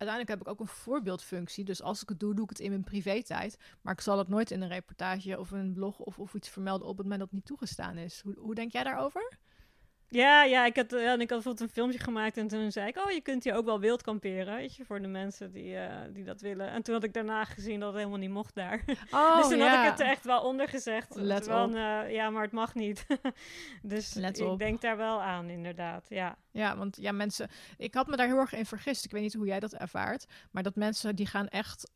[0.00, 1.64] uiteindelijk heb ik ook een voorbeeldfunctie.
[1.64, 3.58] Dus als ik het doe, doe ik het in mijn privé-tijd.
[3.80, 6.86] Maar ik zal het nooit in een reportage of een blog of, of iets vermelden
[6.86, 8.20] op het moment dat niet toegestaan is.
[8.20, 9.38] Hoe, hoe denk jij daarover?
[10.10, 12.88] Ja, ja, ik had, ja, en ik had bijvoorbeeld een filmpje gemaakt en toen zei
[12.88, 15.76] ik, oh, je kunt hier ook wel wild kamperen, weet je, voor de mensen die,
[15.76, 16.70] eh, die dat willen.
[16.70, 18.82] En toen had ik daarna gezien dat het helemaal niet mocht daar.
[19.10, 21.14] Oh, dus toen had ik het er echt wel onder gezegd.
[21.14, 21.74] Let van, op.
[21.76, 23.06] eh, ja, maar het mag niet.
[23.82, 24.58] dus Let ik op.
[24.58, 26.36] denk daar wel aan, inderdaad, ja.
[26.50, 27.48] Ja, want ja, mensen...
[27.76, 29.04] Ik had me daar heel erg in vergist.
[29.04, 30.26] Ik weet niet hoe jij dat ervaart.
[30.50, 31.90] Maar dat mensen die gaan echt...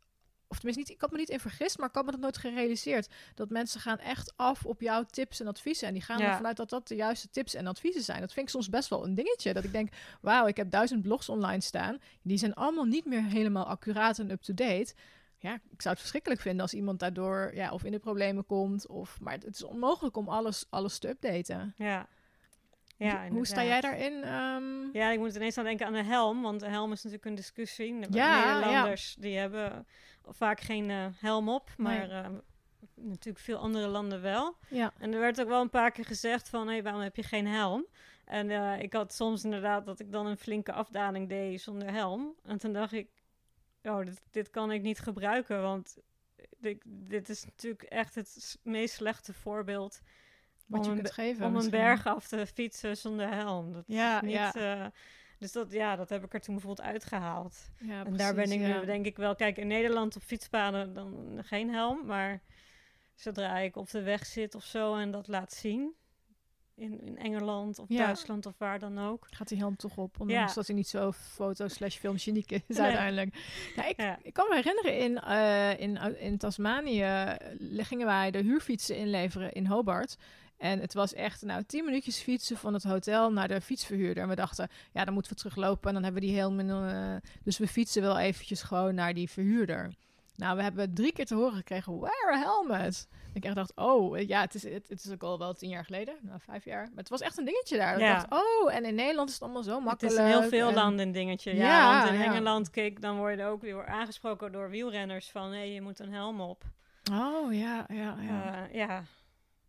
[0.48, 2.36] Of tenminste, niet, ik had me niet in vergist, maar ik had me dat nooit
[2.38, 3.08] gerealiseerd.
[3.34, 5.88] Dat mensen gaan echt af op jouw tips en adviezen.
[5.88, 6.30] En die gaan Ja.
[6.30, 8.20] ervan uit dat dat de juiste tips en adviezen zijn.
[8.20, 9.52] Dat vind ik soms best wel een dingetje.
[9.52, 9.88] Dat ik denk,
[10.20, 11.98] wauw, ik heb duizend blogs online staan.
[12.22, 14.94] Die zijn allemaal niet meer helemaal accuraat en up-to-date.
[15.38, 18.86] Ja, ik zou het verschrikkelijk vinden als iemand daardoor ja, of in de problemen komt.
[18.86, 21.74] Of, maar het is onmogelijk om alles, alles te updaten.
[21.76, 22.06] Ja.
[22.96, 24.22] Ja hoe, sta jij daarin?
[24.22, 27.24] Ehm, Ja, ik moet ineens aan denken aan de helm, want de helm is natuurlijk
[27.30, 28.00] een discussie.
[28.00, 29.86] De Ja, Nederlanders die hebben
[30.28, 32.30] vaak geen eh, helm op, maar eh,
[32.94, 34.56] natuurlijk veel andere landen wel.
[34.68, 34.92] ja.
[34.98, 37.46] En er werd ook wel een paar keer gezegd van, hé, waarom heb je geen
[37.46, 37.86] helm?
[38.24, 42.34] En eh, ik had soms inderdaad dat ik dan een flinke afdaling deed zonder helm.
[42.44, 43.08] En toen dacht ik,
[43.82, 45.96] oh, dit, dit kan ik niet gebruiken, want
[46.58, 50.00] dit, dit is natuurlijk echt het meest slechte voorbeeld
[50.66, 51.46] Wat om je een kunt geven.
[51.46, 53.72] om een berg af te fietsen zonder helm.
[53.72, 54.52] Dat Ja, is niet, ja.
[54.54, 54.86] eh,
[55.38, 57.70] dus dat, ja, dat heb ik er toen bijvoorbeeld uitgehaald.
[57.78, 58.78] Ja, en daar ben ik ja.
[58.80, 62.42] nu, denk ik wel, kijk, in Nederland op fietspaden dan geen helm, maar
[63.14, 65.94] zodra ik op de weg zit of zo en dat laat zien,
[66.76, 68.04] in, in Engeland of Ja.
[68.04, 69.26] Duitsland of waar dan ook.
[69.30, 72.80] Gaat die helm toch op, ondanks dat hij niet zo foto slash filmgeniek is Nee.
[72.80, 73.34] uiteindelijk.
[73.76, 77.32] Ja, ik, ik kan me herinneren, in, eh, in, in Tasmanië eh,
[77.84, 80.16] gingen wij de huurfietsen inleveren in Hobart.
[80.58, 84.22] En het was echt, nou, tien minuutjes fietsen van het hotel naar de fietsverhuurder.
[84.22, 86.60] En we dachten, ja, dan moeten we teruglopen en dan hebben we die helm.
[86.70, 87.14] eh,
[87.44, 89.92] dus we fietsen wel eventjes gewoon naar die verhuurder.
[90.36, 93.08] Nou, we hebben drie keer te horen gekregen, wear a helmet.
[93.32, 95.84] Ik echt dacht, oh, ja, het is, het, het is ook al wel tien jaar
[95.84, 96.14] geleden.
[96.20, 96.82] Nou, vijf jaar.
[96.82, 97.98] Maar het was echt een dingetje daar.
[97.98, 98.22] Ja.
[98.22, 100.14] Ik dacht, oh, en in Nederland is het allemaal zo Het makkelijk.
[100.14, 101.54] is in heel veel en- landen een dingetje.
[101.56, 102.24] Ja, Ja, want in ja.
[102.24, 106.12] Engeland, kijk, dan word je ook weer aangesproken door wielrenners van, hé, je moet een
[106.12, 106.64] helm op.
[107.12, 108.22] Oh, ja, ja, ja.
[108.22, 108.68] Ja.
[108.72, 109.02] ja.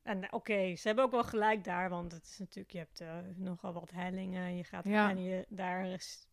[0.06, 3.00] En eh, oké, ze hebben ook wel gelijk daar, want het is natuurlijk, je hebt
[3.02, 4.56] eh, nogal wat hellingen.
[4.56, 5.10] Je gaat Ja.
[5.10, 6.28] en je, daar is,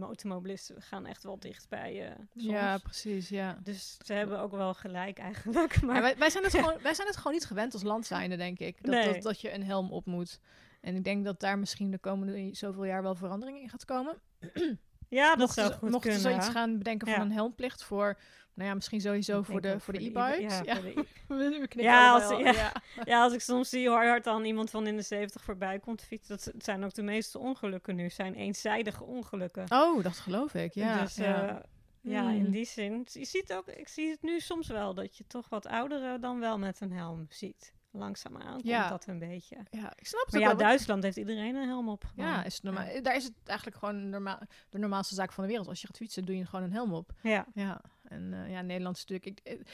[0.00, 2.12] automobilisten gaan echt wel dicht bij je.
[2.32, 3.58] ja, precies, ja.
[3.62, 5.82] Dus ze hebben ook wel gelijk eigenlijk.
[5.82, 8.36] Maar wij, wij, zijn het gewoon, wij zijn het gewoon niet gewend als land zijnde,
[8.36, 8.82] denk ik.
[8.82, 9.12] Dat, Nee.
[9.12, 10.40] dat, dat je een helm op moet.
[10.80, 14.20] En ik denk dat daar misschien de komende zoveel jaar wel verandering in gaat komen.
[15.08, 16.40] ja, dat mochten zou ze, goed mochten ze kunnen.
[16.42, 18.18] zoiets gaan bedenken van een helmplicht voor,
[18.60, 20.58] nou ja, misschien sowieso voor de, voor de e-bikes.
[20.58, 21.04] Ja, Ja, de e-
[21.74, 22.72] we Ja, als- al, ja.
[23.04, 26.02] ja, als ik soms zie hoe hard dan iemand van in de 70 voorbij komt
[26.02, 29.64] fietsen, dat zijn ook de meeste ongelukken nu, zijn eenzijdige ongelukken.
[29.68, 31.02] Oh, dat geloof ik, ja.
[31.02, 31.48] dus ja.
[31.48, 31.56] eh,
[32.00, 32.34] ja, Hmm.
[32.44, 33.06] in die zin.
[33.12, 36.40] Je ziet ook, ik zie het nu soms wel dat je toch wat ouderen dan
[36.40, 37.72] wel met een helm ziet.
[37.92, 38.88] Langzaamaan komt Ja.
[38.88, 39.56] dat een beetje.
[39.70, 40.56] ja, ik snap het Maar ja, wel.
[40.56, 42.04] Duitsland heeft iedereen een helm op.
[42.14, 43.02] Ja, is het normaal.
[43.02, 45.68] Daar is het eigenlijk gewoon normaal, de normaalste zaak van de wereld.
[45.68, 47.12] Als je gaat fietsen, doe je gewoon een helm op.
[47.22, 47.46] Ja.
[47.54, 49.40] Ja, en eh, ja, Nederland is natuurlijk...
[49.42, 49.64] Ik,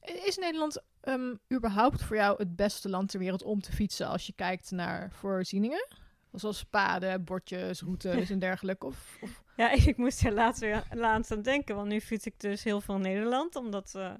[0.00, 4.06] eh, is Nederland ehm, überhaupt voor jou het beste land ter wereld om te fietsen
[4.08, 5.86] als je kijkt naar voorzieningen?
[6.32, 8.86] Zoals paden, bordjes, routes en dergelijke.
[8.86, 9.42] Of, of...
[9.56, 12.80] Ja, ik moest er laatst weer laatst aan denken, want nu fiets ik dus heel
[12.80, 14.12] veel Nederland, omdat eh,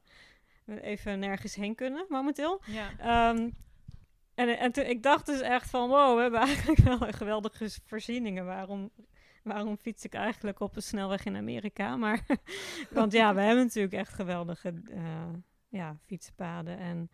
[0.66, 2.62] even nergens heen kunnen momenteel.
[2.66, 2.90] Ja.
[2.98, 3.50] Ehm,
[4.34, 8.44] en en toen, ik dacht dus echt van, wow, we hebben eigenlijk wel geweldige voorzieningen.
[8.46, 8.90] Waarom,
[9.42, 11.96] waarom fiets ik eigenlijk op een snelweg in Amerika?
[11.96, 12.26] Maar,
[12.90, 15.28] want ja, we hebben natuurlijk echt geweldige eh,
[15.68, 17.10] ja, fietspaden en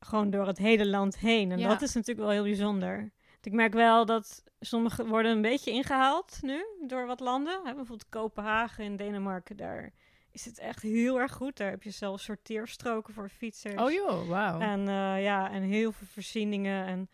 [0.00, 1.52] gewoon door het hele land heen.
[1.52, 1.68] En Ja.
[1.68, 3.12] dat is natuurlijk wel heel bijzonder.
[3.42, 7.62] Ik merk wel dat sommige worden een beetje ingehaald nu door wat landen.
[7.62, 9.92] Bijvoorbeeld Kopenhagen in Denemarken, daar
[10.32, 11.56] is het echt heel erg goed.
[11.56, 13.74] Daar heb je zelfs sorteerstroken voor fietsers.
[13.74, 14.60] Oh joh, wauw.
[14.60, 16.86] En uh, ja, en heel veel voorzieningen.
[16.86, 17.10] En,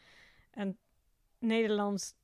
[0.50, 0.78] en
[1.38, 2.14] Nederland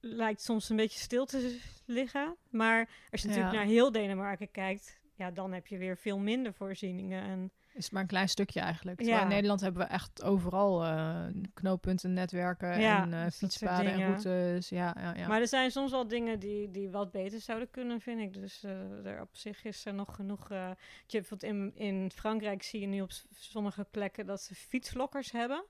[0.00, 2.36] lijkt soms een beetje stil te liggen.
[2.50, 6.54] Maar als je natuurlijk naar heel Denemarken kijkt, ja, dan heb je weer veel minder
[6.54, 7.22] voorzieningen.
[7.22, 9.02] En is maar een klein stukje eigenlijk.
[9.02, 9.22] Ja.
[9.22, 14.68] In Nederland hebben we echt overal uh, knooppunten, netwerken ja, en uh, fietspaden en routes.
[14.68, 15.28] Ja, ja, ja.
[15.28, 18.32] Maar er zijn soms wel dingen die, die wat beter zouden kunnen, vind ik.
[18.32, 20.48] Dus uh, er op zich is er nog genoeg.
[21.06, 25.64] je, in, in Frankrijk zie je nu op sommige plekken dat ze fietslokkers hebben.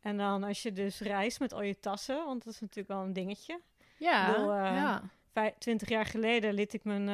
[0.00, 3.02] En dan als je dus reist met al je tassen, want dat is natuurlijk wel
[3.02, 3.60] een dingetje.
[3.98, 4.34] Ja,
[4.74, 5.02] ja.
[5.58, 7.04] 20 jaar geleden liet ik mijn,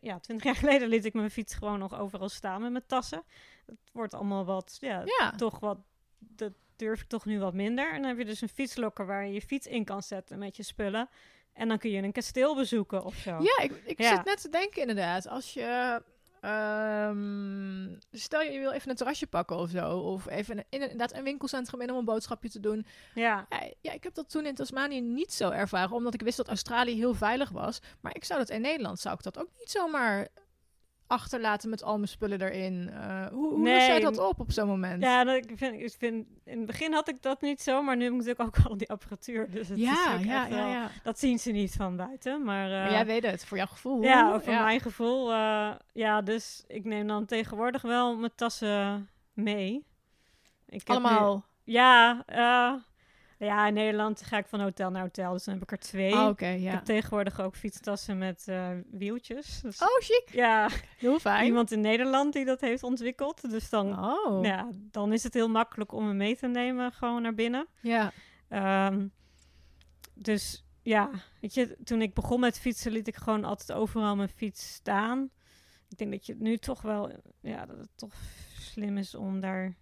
[0.00, 3.24] ja, 20 jaar geleden liet ik mijn fiets gewoon nog overal staan met mijn tassen
[3.66, 5.78] het wordt allemaal wat, ja, toch wat,
[6.18, 7.92] dat durf ik toch nu wat minder.
[7.92, 10.56] En dan heb je dus een fietslokker waar je je fiets in kan zetten met
[10.56, 11.08] je spullen.
[11.52, 13.30] En dan kun je een kasteel bezoeken of zo.
[13.30, 15.28] Ja, ik, ik zit net te denken inderdaad.
[15.28, 16.02] Als je...
[16.46, 19.98] Um, stel je, je wil even een terrasje pakken of zo.
[19.98, 22.86] Of even in, inderdaad een winkelcentrum in om een boodschapje te doen.
[23.14, 23.46] Ja.
[23.48, 23.70] ja.
[23.80, 25.96] Ja, ik heb dat toen in Tasmanië niet zo ervaren.
[25.96, 27.80] Omdat ik wist dat Australië heel veilig was.
[28.00, 30.28] Maar ik zou dat in Nederland zou ik dat ook niet zomaar
[31.06, 32.90] achterlaten met al mijn spullen erin.
[32.92, 33.86] Uh, hoe hoe nee.
[33.86, 35.02] jij dat op op zo'n moment?
[35.02, 37.96] Ja, dat, ik, vind, ik vind, in het begin had ik dat niet zo, maar
[37.96, 39.50] nu heb ik natuurlijk ook al die apparatuur.
[39.50, 42.70] Dus het ja, is ja, ja, ja, Dat zien ze niet van buiten, maar...
[42.70, 44.02] Uh, maar jij weet het, voor jouw gevoel.
[44.02, 45.32] Ja, voor mijn gevoel.
[45.32, 49.86] Uh, ja, dus ik neem dan tegenwoordig wel mijn tassen mee.
[50.68, 51.44] Ik Allemaal?
[51.64, 52.24] ja,
[53.38, 56.12] ja, in Nederland ga ik van hotel naar hotel, dus dan heb ik er twee.
[56.12, 56.46] Oh, ja.
[56.46, 59.60] Ik heb tegenwoordig ook fietstassen met uh, wieltjes.
[59.60, 60.28] Dus, oh, chic.
[60.32, 60.68] Ja.
[60.96, 61.46] Heel fijn.
[61.46, 63.50] Iemand in Nederland die dat heeft ontwikkeld.
[63.50, 64.44] Dus dan, oh.
[64.44, 67.66] ja, dan is het heel makkelijk om hem mee te nemen gewoon naar binnen.
[67.80, 68.12] Ja.
[68.88, 69.12] Um,
[70.14, 74.28] dus ja, weet je, toen ik begon met fietsen liet ik gewoon altijd overal mijn
[74.28, 75.30] fiets staan.
[75.88, 78.14] Ik denk dat je nu toch wel, ja, dat het toch
[78.58, 79.76] slim is om daar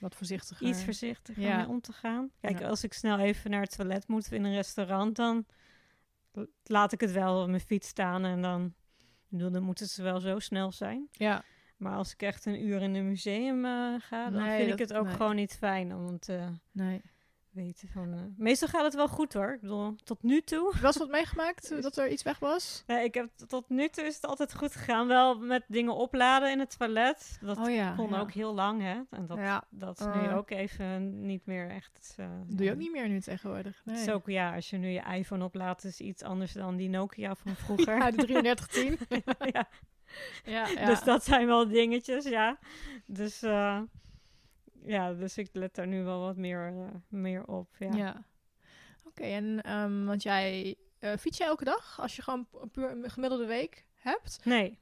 [0.00, 0.66] wat voorzichtiger.
[0.66, 1.56] Iets voorzichtiger ja.
[1.56, 2.30] mee om te gaan.
[2.40, 5.46] Kijk, als ik snel even naar het toilet moet in een restaurant, dan
[6.62, 8.74] laat ik het wel op mijn fiets staan en dan,
[9.28, 11.08] dan moeten ze wel zo snel zijn.
[11.10, 11.44] Ja.
[11.76, 14.92] Maar als ik echt een uur in een museum uh, ga, dan vind ik het
[14.92, 17.02] ook gewoon niet fijn om het uh, nee
[17.52, 18.14] weten van...
[18.14, 19.52] Uh, meestal gaat het wel goed hoor.
[19.52, 20.74] Ik bedoel, tot nu toe...
[20.80, 22.84] Was wat meegemaakt uh, dat er iets weg was?
[22.86, 25.06] Nee, ik heb tot nu toe is het altijd goed gegaan.
[25.06, 27.38] Wel met dingen opladen in het toilet.
[27.40, 29.00] Dat oh, ja, kon ook heel lang, hè.
[29.10, 29.64] En dat, ja.
[29.70, 30.36] dat is nu uh.
[30.36, 32.16] ook even niet meer echt...
[32.46, 33.82] Doe je ook niet meer nu tegenwoordig.
[33.84, 33.96] Nee.
[33.96, 36.88] Het is ook, ja, als je nu je iPhone oplaadt, is iets anders dan die
[36.88, 37.96] Nokia van vroeger.
[37.96, 38.98] ja, de 3310.
[39.52, 39.68] ja.
[40.44, 40.86] Ja, ja.
[40.86, 42.58] Dus dat zijn wel dingetjes, ja.
[43.06, 43.42] Dus
[44.84, 47.68] ja, dus ik let daar nu wel wat meer, uh, meer op.
[47.78, 47.96] Ja.
[47.96, 48.24] ja.
[49.04, 53.10] Oké, en um, want jij uh, fiets jij elke dag als je gewoon puur een
[53.10, 54.40] gemiddelde week hebt?
[54.44, 54.78] Nee.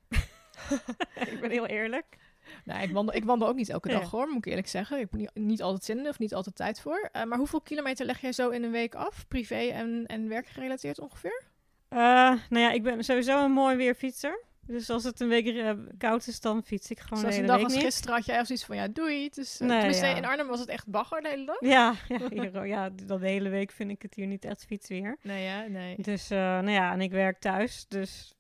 [1.33, 2.19] ik ben heel eerlijk.
[2.65, 4.99] Nee, ik wandel, ik wandel ook niet elke dag hoor, moet ik eerlijk zeggen.
[4.99, 7.09] Ik heb niet, niet altijd zin in of niet altijd tijd voor.
[7.13, 11.01] Uh, maar hoeveel kilometer leg jij zo in een week af, privé en, en werkgerelateerd
[11.01, 11.47] ongeveer?
[11.89, 14.45] nou ja, ik ben sowieso een mooi weerfietser.
[14.69, 17.53] Dus als het een week uh, koud is, dan fiets ik gewoon Zoals de hele
[17.53, 19.29] een dag als gisteren had echt zoiets van, ja, doei.
[19.29, 20.17] Dus, uh, nee, ja.
[20.17, 21.61] in Arnhem was het echt bagger de hele dag.
[21.61, 25.17] Ja, ja, hier, ja de hele week vind ik het hier niet echt fietsweer.
[25.23, 25.97] Nee, ja, nee.
[26.03, 28.35] Dus, uh, nou ja, en ik werk thuis, dus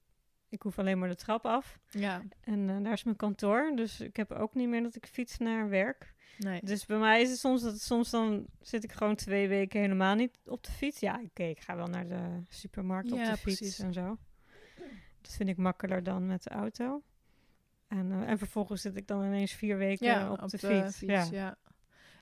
[0.48, 1.78] ik hoef alleen maar de trap af.
[1.90, 2.22] Ja.
[2.40, 5.68] En daar is mijn kantoor, dus ik heb ook niet meer dat ik fiets naar
[5.68, 6.14] werk.
[6.38, 6.60] Nee.
[6.62, 10.14] Dus bij mij is het soms dat soms dan zit ik gewoon twee weken helemaal
[10.14, 11.00] niet op de fiets.
[11.00, 13.78] Ja, oké, ik ga wel naar de supermarkt op de fiets precies.
[13.78, 14.18] en zo.
[15.28, 17.02] Dat vind ik makkelijker dan met de auto.
[17.88, 21.00] En, uh, en vervolgens zit ik dan ineens vier weken ja, op, de, fiets.
[21.00, 21.26] ja.
[21.30, 21.56] ja.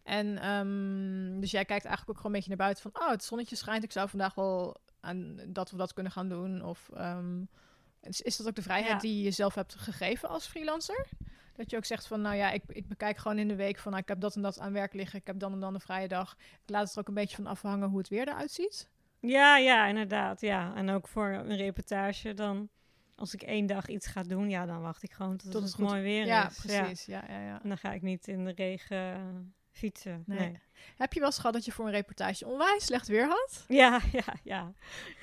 [0.03, 3.03] En um, dus jij kijkt eigenlijk ook gewoon een beetje naar buiten van...
[3.03, 6.65] oh, het zonnetje schijnt, ik zou vandaag wel aan dat of dat kunnen gaan doen.
[6.65, 7.49] Of um,
[8.01, 8.99] is, is dat ook de vrijheid ja.
[8.99, 11.09] die je zelf hebt gegeven als freelancer?
[11.55, 13.91] Dat je ook zegt van, nou ja, ik, ik bekijk gewoon in de week van...
[13.91, 15.81] Nou, ik heb dat en dat aan werk liggen, ik heb dan en dan een
[15.81, 16.37] vrije dag.
[16.39, 18.91] Ik laat het er ook een beetje van afhangen hoe het weer eruit ziet.
[19.21, 20.41] Ja, ja, inderdaad.
[20.41, 20.75] Ja.
[20.75, 22.69] En ook voor een reportage dan
[23.17, 25.79] als ik één dag iets ga doen, ja, dan wacht ik gewoon tot, tot het,
[25.79, 26.59] mooi weer ja, is.
[26.59, 27.05] Precies.
[27.05, 30.23] Ja, ja, ja, En dan ga ik niet in de regen fietsen.
[30.27, 30.59] Nee.
[30.97, 33.65] Heb je wel eens gehad dat je voor een reportage onwijs slecht weer had?
[33.69, 34.73] Ja, ja, ja.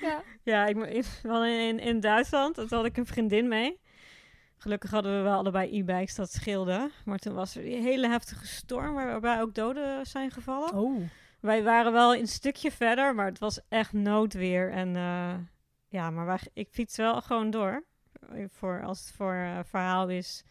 [0.00, 2.54] Ja, ja ik in, wel in, in Duitsland.
[2.54, 3.80] Toen had ik een vriendin mee.
[4.56, 6.90] Gelukkig hadden we wel allebei e-bikes, dat scheelde.
[7.04, 10.74] Maar toen was er die hele heftige storm waarbij ook doden zijn gevallen.
[10.74, 11.02] Oh.
[11.40, 14.70] Wij waren wel een stukje verder, maar het was echt noodweer.
[14.70, 15.34] En uh,
[15.94, 17.84] ja, maar ik fiets wel gewoon door.
[18.48, 20.44] Voor, als het voor uh, verhaal is.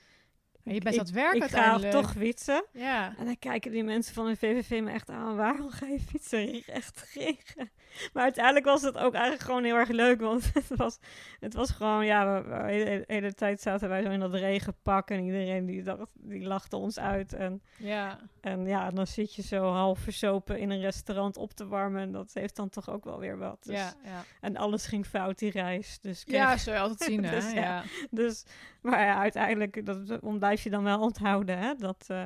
[0.64, 2.66] Je bent dat werk ik ga toch fietsen.
[2.72, 3.14] Ja.
[3.18, 5.36] En dan kijken die mensen van de VVV me echt aan.
[5.36, 6.64] Waarom ga je fietsen?
[6.66, 7.72] Echt regen.
[8.14, 10.22] Maar uiteindelijk was het ook eigenlijk gewoon heel erg leuk.
[10.22, 11.00] Want het was,
[11.40, 15.10] het was gewoon, ja, we, de hele, hele tijd zaten wij zo in dat regenpak.
[15.10, 17.34] En iedereen die, dacht, die lachte ons uit.
[17.34, 18.20] En, Ja.
[18.42, 22.02] en ja, dan zit je zo half verzopen in een restaurant op te warmen.
[22.02, 23.64] En dat heeft dan toch ook wel weer wat.
[23.64, 24.24] Dus, Ja, ja.
[24.42, 26.00] En alles ging fout die reis.
[26.02, 27.32] Dus, kreeg- ja, je altijd zien, hè?
[27.36, 27.60] Dus ja.
[27.62, 27.84] ja.
[28.10, 28.44] dus
[28.82, 30.22] maar ja, uiteindelijk dat, dat
[30.54, 31.58] blijf je dan wel onthouden.
[31.58, 31.76] Hè?
[31.76, 32.26] Dat, eh,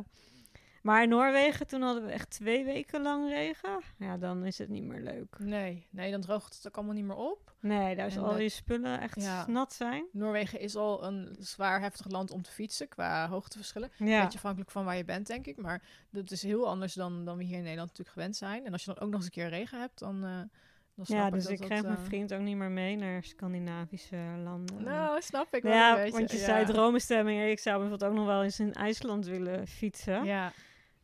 [0.81, 3.81] maar in Noorwegen, toen hadden we echt twee weken lang regen.
[3.97, 5.39] Ja, dan is het niet meer leuk.
[5.39, 7.55] Nee, nee, dan droogt het ook allemaal niet meer op.
[7.59, 9.47] Nee, daar is al dat- je spullen echt Ja.
[9.47, 10.05] nat zijn.
[10.11, 13.89] Noorwegen is al een zwaar heftig land om te fietsen qua hoogteverschillen.
[13.97, 15.57] Ja, Beetje afhankelijk van waar je bent, denk ik.
[15.57, 18.65] Maar dat is heel anders dan, dan we hier in Nederland natuurlijk gewend zijn.
[18.65, 20.41] En als je dan ook nog eens een keer regen hebt, dan, eh
[21.03, 23.23] ja ik dus dat ik dat, kreeg mijn eh, vriend ook niet meer mee naar
[23.23, 24.83] Scandinavische landen.
[24.83, 26.17] Nou, snap ik wel ja, een beetje.
[26.17, 26.43] want je ja.
[26.43, 27.49] zei dromenstemming.
[27.49, 30.25] Ik zou bijvoorbeeld ook nog wel eens in IJsland willen fietsen.
[30.25, 30.51] Ja,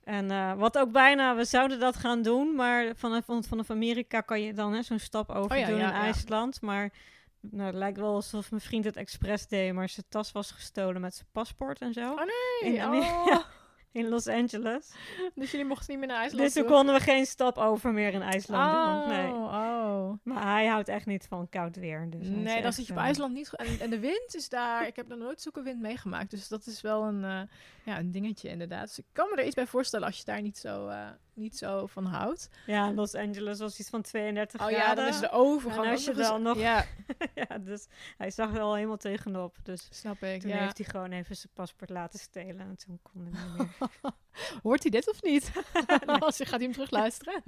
[0.03, 4.41] En eh, wat ook bijna, we zouden dat gaan doen, maar vanaf, vanaf Amerika kan
[4.41, 6.01] je dan hè, zo'n stap over Oh ja, doen ja, in ja.
[6.01, 6.61] IJsland.
[6.61, 6.91] Maar
[7.39, 11.01] nou, het lijkt wel alsof mijn vriend het expres deed, maar zijn tas was gestolen
[11.01, 12.11] met zijn paspoort en zo.
[12.11, 12.21] Oh,
[12.61, 13.37] in, nee, Amerika- oh.
[13.93, 14.91] in Los Angeles.
[15.35, 16.71] Dus jullie mochten niet meer naar IJsland Dus toen toe?
[16.71, 19.17] konden we geen stap over meer in IJsland oh, doen.
[19.17, 19.31] Nee.
[19.31, 20.11] oh.
[20.23, 22.09] Maar hij houdt echt niet van koud weer.
[22.09, 23.55] Dus Nee, dan zit je op eh, IJsland niet.
[23.79, 24.87] en de wind is daar.
[24.87, 26.31] Ik heb nog nooit zulke wind meegemaakt.
[26.31, 27.41] Dus dat is wel een, eh,
[27.85, 28.87] ja, een dingetje, inderdaad.
[28.87, 31.57] Dus ik kan me er iets bij voorstellen als je daar niet zo, eh, niet
[31.57, 32.49] zo van houdt.
[32.65, 34.85] Ja, Los Angeles was iets van 32 Oh graden.
[34.87, 35.85] ja, dan is de overgang.
[35.85, 36.85] En als je dan nog- Ja,
[37.49, 39.55] ja, dus hij zag er al helemaal tegenop.
[39.63, 40.41] Dus snap ik.
[40.41, 40.57] toen Ja.
[40.57, 42.59] heeft hij gewoon even zijn paspoort laten stelen.
[42.59, 43.89] En toen kon hij niet meer.
[44.63, 45.51] Hoort hij dit of niet?
[46.19, 47.43] Als je gaat hij hem terugluisteren.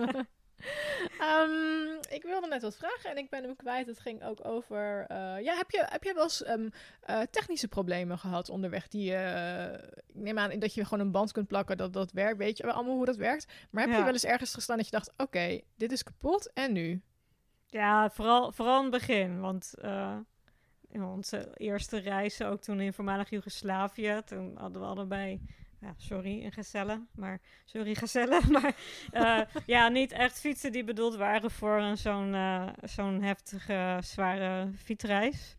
[1.19, 3.87] Ehm, ik wilde net wat vragen en ik ben hem kwijt.
[3.87, 5.05] Het ging ook over.
[5.07, 6.69] eh, ja, heb je, heb je wel eens ehm,
[7.01, 8.87] eh, technische problemen gehad onderweg?
[8.87, 9.73] Die, eh,
[10.07, 12.37] ik neem aan dat je gewoon een band kunt plakken, dat dat werkt.
[12.37, 13.53] Weet je allemaal hoe dat werkt?
[13.69, 16.71] Maar heb je wel eens ergens gestaan dat je dacht: oké, dit is kapot en
[16.73, 17.01] nu?
[17.67, 19.39] Ja, vooral, vooral in het begin.
[19.39, 19.73] Want
[20.89, 25.41] in onze eerste reizen, ook toen in voormalig Joegoslavië, toen hadden we allebei,
[25.79, 28.75] ja, sorry, een gezellen, maar sorry gezellen, maar
[29.11, 34.71] eh, ja, niet echt fietsen die bedoeld waren voor een zo'n eh, zo'n heftige, zware
[34.77, 35.55] fietsreis.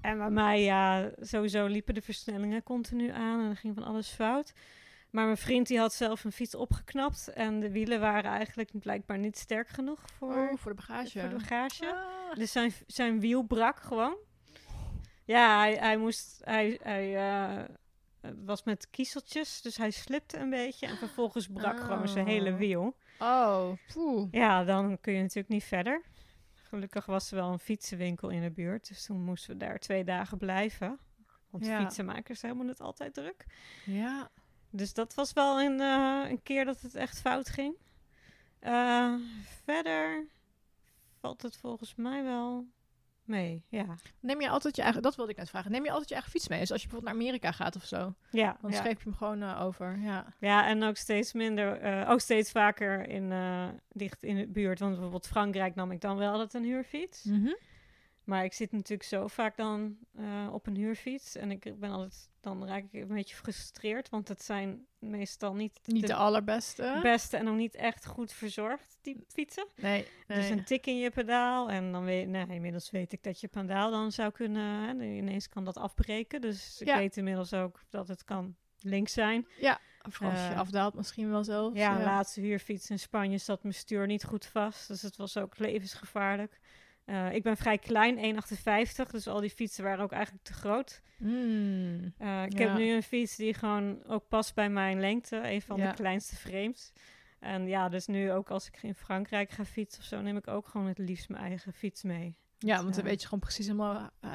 [0.00, 4.08] En bij mij, ja, sowieso liepen de versnellingen continu aan en er ging van alles
[4.08, 4.52] fout.
[5.10, 9.18] Maar mijn vriend die had zelf een fiets opgeknapt en de wielen waren eigenlijk blijkbaar
[9.18, 11.20] niet sterk genoeg voor, Oh, voor de bagage.
[11.20, 11.86] voor de bagage.
[11.86, 12.34] Ah.
[12.36, 14.16] Dus zijn, zijn wiel brak gewoon.
[15.24, 16.40] Ja, hij, hij moest.
[16.44, 17.64] Hij, hij eh,
[18.20, 20.86] het was met kiezeltjes, dus hij slipte een beetje.
[20.86, 22.56] En vervolgens brak gewoon zijn hele Oh.
[22.58, 22.96] wiel.
[23.18, 24.28] Oh, poeh.
[24.30, 26.02] Ja, dan kun je natuurlijk niet verder.
[26.54, 28.88] Gelukkig was er wel een fietsenwinkel in de buurt.
[28.88, 30.98] Dus toen moesten we daar twee dagen blijven.
[31.50, 31.80] Want Ja.
[31.80, 33.44] fietsenmakers hebben het altijd druk.
[33.84, 34.30] Ja.
[34.70, 37.74] Dus dat was wel een, eh, een keer dat het echt fout ging.
[38.58, 39.14] Eh,
[39.64, 40.26] verder
[41.20, 42.66] valt het volgens mij wel
[43.30, 43.64] mee.
[43.68, 43.86] Ja,
[44.20, 45.70] Neem je altijd je eigen, dat wilde ik net vragen.
[45.70, 46.60] Neem je altijd je eigen fiets mee?
[46.60, 48.76] Dus als je bijvoorbeeld naar Amerika gaat of zo, ja, dan ja.
[48.76, 49.98] scheep je hem gewoon eh, over.
[49.98, 50.34] Ja.
[50.38, 54.78] ja en ook steeds minder, eh, ook steeds vaker in, eh, dicht in de buurt.
[54.78, 57.24] Want bijvoorbeeld Frankrijk nam ik dan wel altijd een huurfiets.
[57.24, 57.52] Mhm.
[58.30, 61.36] Maar ik zit natuurlijk zo vaak dan eh, op een huurfiets.
[61.36, 64.08] En ik ben altijd, dan raak ik een beetje gefrustreerd.
[64.08, 66.98] Want het zijn meestal niet, Niet de de allerbeste.
[67.02, 69.66] beste en ook niet echt goed verzorgd, die fietsen.
[69.76, 70.38] nee, nee.
[70.38, 71.70] Dus een tik in je pedaal.
[71.70, 74.82] En dan weet nou, inmiddels weet ik dat je pedaal dan zou kunnen.
[74.88, 76.40] Hè, ineens kan dat afbreken.
[76.40, 76.96] Dus ik Ja.
[76.96, 79.46] weet inmiddels ook dat het kan links zijn.
[80.06, 81.76] Of als je eh, afdaalt misschien wel zelfs.
[81.76, 84.88] Ja, een laatste huurfiets in Spanje zat mijn stuur niet goed vast.
[84.88, 86.60] Dus het was ook levensgevaarlijk.
[87.10, 89.10] Eh, ik ben vrij klein, 1,58.
[89.10, 91.02] Dus al die fietsen waren ook eigenlijk te groot.
[91.18, 92.14] Mm.
[92.18, 92.68] Eh, ik Ja.
[92.68, 95.50] heb nu een fiets die gewoon ook past bij mijn lengte.
[95.50, 95.88] Een van Ja.
[95.88, 96.92] de kleinste frames.
[97.40, 100.48] En ja, dus nu ook als ik in Frankrijk ga fietsen of zo, neem ik
[100.48, 102.36] ook gewoon het liefst mijn eigen fiets mee.
[102.62, 104.10] Ja, want dan weet je gewoon precies helemaal...
[104.20, 104.30] eh,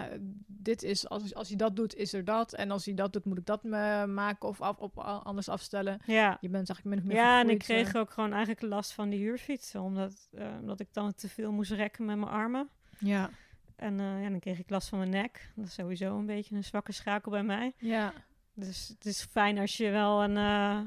[0.48, 2.54] dit is, als, als hij dat doet, is er dat.
[2.54, 6.00] En als hij dat doet, moet ik dat me maken of af, op, anders afstellen.
[6.06, 8.02] Ja, Je bent eigenlijk min of meer ja en ik kreeg eh.
[8.02, 9.82] ook gewoon eigenlijk last van die huurfietsen.
[9.82, 12.70] Omdat, eh, omdat ik dan te veel moest rekken met mijn armen.
[13.00, 13.30] Ja,
[13.76, 15.52] En eh, ja, dan kreeg ik last van mijn nek.
[15.56, 17.74] Dat is sowieso een beetje een zwakke schakel bij mij.
[17.78, 18.14] ja.
[18.58, 20.80] Dus het is fijn als je wel een, eh,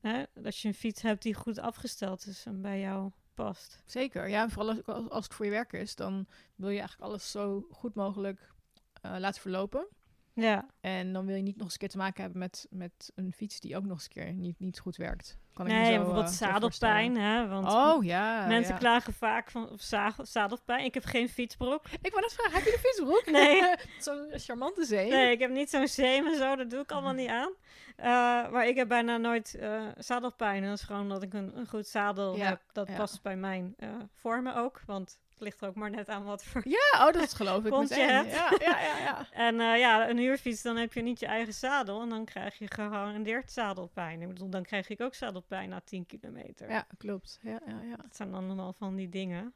[0.00, 3.82] hè, als je een fiets hebt die goed afgesteld is en bij jou past.
[3.86, 4.28] Zeker.
[4.28, 7.30] Ja, vooral als, als als het voor je werk is, dan wil je eigenlijk alles
[7.30, 8.52] zo goed mogelijk
[9.00, 9.86] eh, laten verlopen.
[10.34, 13.12] Ja, En dan wil je niet nog eens een keer te maken hebben met, met
[13.14, 15.38] een fiets die ook nog eens een keer niet, niet goed werkt.
[15.54, 17.48] Kan ik nee, zo, bijvoorbeeld eh, zadelpijn, hè.
[17.48, 18.46] Want Oh ja.
[18.46, 18.78] mensen ja.
[18.78, 19.80] klagen vaak van of
[20.22, 20.84] zadelpijn.
[20.84, 21.82] Ik heb geen fietsbroek.
[22.02, 23.26] Ik wou net vragen, heb je een fietsbroek?
[23.26, 23.74] Nee.
[23.98, 25.10] Zo'n charmante zee.
[25.10, 26.56] Nee, ik heb niet zo'n zeem en zo.
[26.56, 27.52] Dat doe ik allemaal niet aan.
[27.96, 28.06] Eh,
[28.50, 30.62] maar ik heb bijna nooit eh, zadelpijn.
[30.62, 32.60] En dat is gewoon dat ik een, een goed zadel Ja, heb.
[32.72, 32.96] Dat ja.
[32.96, 33.76] past bij mijn
[34.12, 34.80] vormen ook.
[34.86, 36.62] Want ligt er ook maar net aan wat voor...
[36.64, 38.08] Ja, oh, dat geloof ik je meteen.
[38.08, 38.32] hebt.
[38.32, 39.26] Ja, ja, ja, ja.
[39.48, 42.00] En eh, ja, een huurfiets, dan heb je niet je eigen zadel.
[42.02, 44.22] En dan krijg je gegarandeerd zadelpijn.
[44.22, 46.70] Ik bedoel, dan krijg ik ook zadelpijn na 10 kilometer.
[46.70, 47.38] Ja, klopt.
[47.42, 47.96] Ja, ja, ja.
[47.96, 49.54] Dat zijn allemaal van die dingen.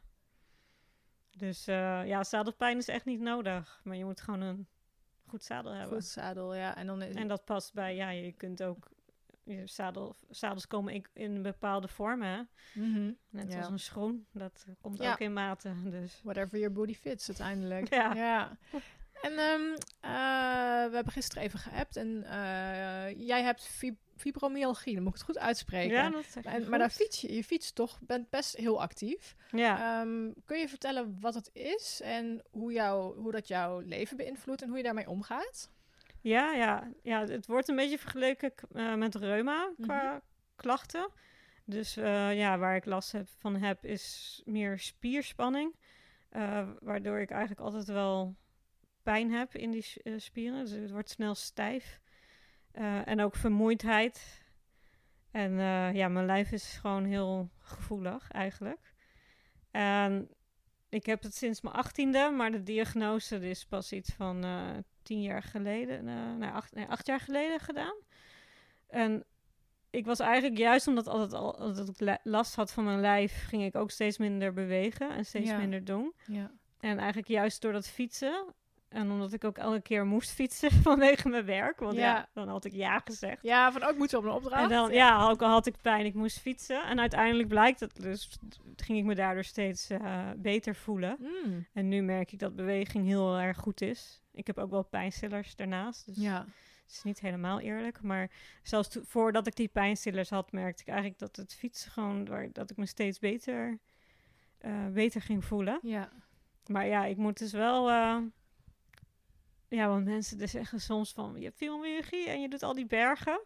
[1.36, 3.80] Dus eh, ja, zadelpijn is echt niet nodig.
[3.84, 4.66] Maar je moet gewoon een
[5.26, 5.96] goed zadel hebben.
[5.96, 6.76] Goed zadel, ja.
[6.76, 8.88] En dan is En dat past bij, ja, je kunt ook...
[9.64, 12.48] Zadel, zadels komen in, in bepaalde vormen?
[12.74, 13.12] Mhm.
[13.30, 13.58] Net Ja.
[13.58, 14.26] als een schoen.
[14.32, 15.12] Dat komt Ja.
[15.12, 16.20] ook in maten, dus...
[16.22, 17.88] Whatever your body fits uiteindelijk.
[17.94, 18.56] Ja.
[19.22, 25.02] En ehm, eh, we hebben gisteren even geappt en eh, jij hebt fib- fibromyalgie, dan
[25.02, 25.96] moet ik het goed uitspreken.
[25.96, 29.36] Ja, dat zeg En- maar daar fiets je, je fietst toch, bent best heel actief.
[29.50, 30.00] Ja.
[30.00, 34.62] Ehm, kun je vertellen wat het is en hoe, jou, hoe dat jouw leven beïnvloedt
[34.62, 35.70] en hoe je daarmee omgaat?
[36.26, 40.22] Ja, ja, ja, het wordt een beetje vergeleken eh, met reuma qua
[40.56, 41.10] klachten.
[41.64, 45.74] Dus eh, ja, waar ik last heb, van heb is meer spierspanning.
[46.28, 48.36] eh, waardoor ik eigenlijk altijd wel
[49.02, 50.64] pijn heb in die spieren.
[50.64, 52.00] Dus het wordt snel stijf.
[53.04, 54.44] En ook vermoeidheid.
[55.30, 55.52] En
[55.94, 58.94] ja, mijn lijf is gewoon heel gevoelig eigenlijk.
[59.70, 60.35] En
[60.88, 64.70] ik heb het sinds mijn achttiende, maar de diagnose is pas iets van eh,
[65.02, 67.94] tien jaar geleden, eh, nee, acht, nee, acht jaar geleden gedaan.
[68.88, 69.24] En
[69.90, 73.44] ik was eigenlijk juist omdat altijd al dat ik la- last had van mijn lijf,
[73.48, 75.58] ging ik ook steeds minder bewegen en steeds Ja.
[75.58, 76.14] minder doen.
[76.26, 76.50] Ja.
[76.80, 78.54] En eigenlijk juist door dat fietsen.
[78.96, 81.78] En omdat ik ook elke keer moest fietsen vanwege mijn werk.
[81.80, 82.28] Want ja, Ja.
[82.32, 83.42] dan had ik ja gezegd.
[83.42, 84.62] Ja, van ook moeten we op een opdracht.
[84.62, 86.84] En dan, ja, ook al had ik pijn, ik moest fietsen.
[86.84, 88.38] En uiteindelijk blijkt het dus,
[88.76, 91.16] ging ik me daardoor steeds eh, beter voelen.
[91.20, 94.22] Mm, En nu merk ik dat beweging heel erg goed is.
[94.32, 96.06] Ik heb ook wel pijnstillers daarnaast.
[96.06, 96.38] Dus ja.
[96.84, 98.02] het is niet helemaal eerlijk.
[98.02, 98.30] Maar
[98.62, 102.48] zelfs to- voordat ik die pijnstillers had, merkte ik eigenlijk dat het fietsen gewoon, waar,
[102.52, 103.78] dat ik me steeds beter,
[104.58, 105.78] eh, beter ging voelen.
[105.82, 106.08] Ja.
[106.66, 107.90] Maar ja, ik moet dus wel.
[107.90, 108.16] eh,
[109.68, 112.86] ja, want mensen dus zeggen soms van je hebt fibromyalgie en je doet al die
[112.86, 113.40] bergen.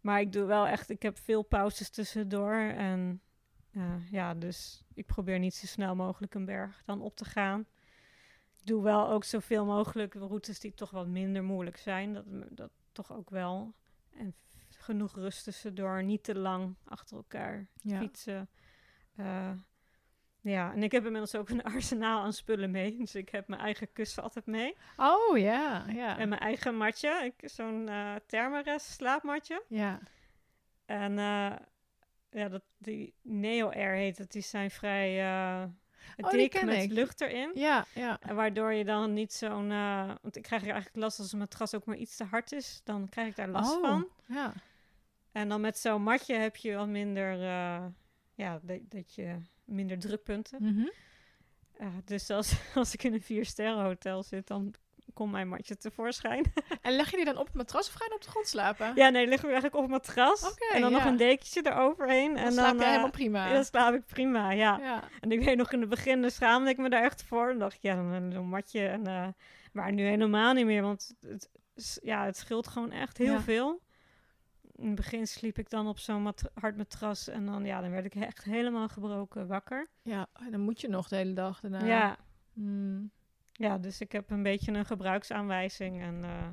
[0.00, 2.54] Maar ik doe wel echt, ik heb veel pauzes tussendoor.
[2.54, 3.20] En
[3.72, 7.60] eh, ja, dus ik probeer niet zo snel mogelijk een berg dan op te gaan.
[8.56, 12.12] Ik doe wel ook zoveel mogelijk routes die toch wat minder moeilijk zijn.
[12.12, 13.74] Dat, dat toch ook wel.
[14.10, 14.34] En
[14.70, 17.98] genoeg rust tussendoor, niet te lang achter elkaar Ja.
[17.98, 18.48] fietsen.
[19.14, 19.52] Eh,
[20.42, 22.96] ja, en ik heb inmiddels ook een arsenaal aan spullen mee.
[22.98, 24.76] Dus ik heb mijn eigen kussen altijd mee.
[24.96, 26.18] Oh ja, ja.
[26.18, 27.32] En mijn eigen matje.
[27.36, 29.62] Ik- Zo'n eh Thermarest slaapmatje.
[29.68, 29.98] ja.
[30.86, 31.52] En eh,
[32.30, 34.32] ja, dat, die Neo Air heet het.
[34.32, 35.24] Die zijn vrij
[36.16, 36.90] Oh, die dik met ik.
[36.90, 37.50] lucht erin.
[37.54, 38.18] Ja, ja.
[38.20, 39.68] En waardoor je dan niet zo'n...
[40.22, 42.80] want ik krijg er eigenlijk last als een matras ook maar iets te hard is.
[42.84, 44.08] Dan krijg ik daar last Oh, van.
[44.26, 44.52] Ja.
[45.32, 47.36] En dan met zo'n matje heb je wat minder...
[48.34, 50.58] ja, dat, dat je minder drukpunten.
[50.62, 50.86] Mhm.
[51.78, 54.74] Ja, dus als, als ik in een vier sterren hotel zit, dan
[55.14, 56.44] komt mijn matje tevoorschijn.
[56.82, 58.92] En leg je die dan op het matras of ga je op de grond slapen?
[58.94, 60.54] ja, nee, liggen we eigenlijk op een matras.
[60.72, 62.34] En dan nog een dekentje eroverheen.
[62.34, 63.46] dan en slaap dan, je eh, helemaal prima.
[63.46, 64.78] ja, dan slaap ik prima, ja.
[64.78, 65.08] ja.
[65.20, 67.46] En ik weet nog in het begin, dan schaamde ik me daar echt voor.
[67.46, 68.86] Dan dacht ik, ja, dan een matje.
[68.86, 69.28] En, eh,
[69.72, 71.50] maar nu helemaal niet meer, want het,
[72.02, 73.80] ja, het scheelt gewoon echt heel veel.
[74.82, 77.90] In het begin sliep ik dan op zo'n mat- hard matras en dan, ja, dan
[77.90, 79.88] werd ik echt helemaal gebroken wakker.
[80.02, 81.84] Ja, en dan moet je nog de hele dag daarna.
[81.84, 82.16] ja,
[82.54, 83.10] Hmm.
[83.52, 86.46] Ja, dus ik heb een beetje een gebruiksaanwijzing en eh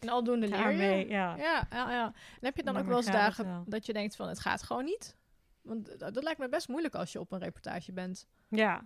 [0.00, 0.62] En aldoende leer je.
[0.64, 1.36] daarmee, ja.
[1.36, 2.04] Ja, ja, ja.
[2.06, 3.64] En heb je dan ook wel eens dagen wel.
[3.66, 5.16] dat je denkt van het gaat gewoon niet?
[5.62, 8.26] Want dat, dat lijkt me best moeilijk als je op een reportage bent.
[8.48, 8.84] Ja.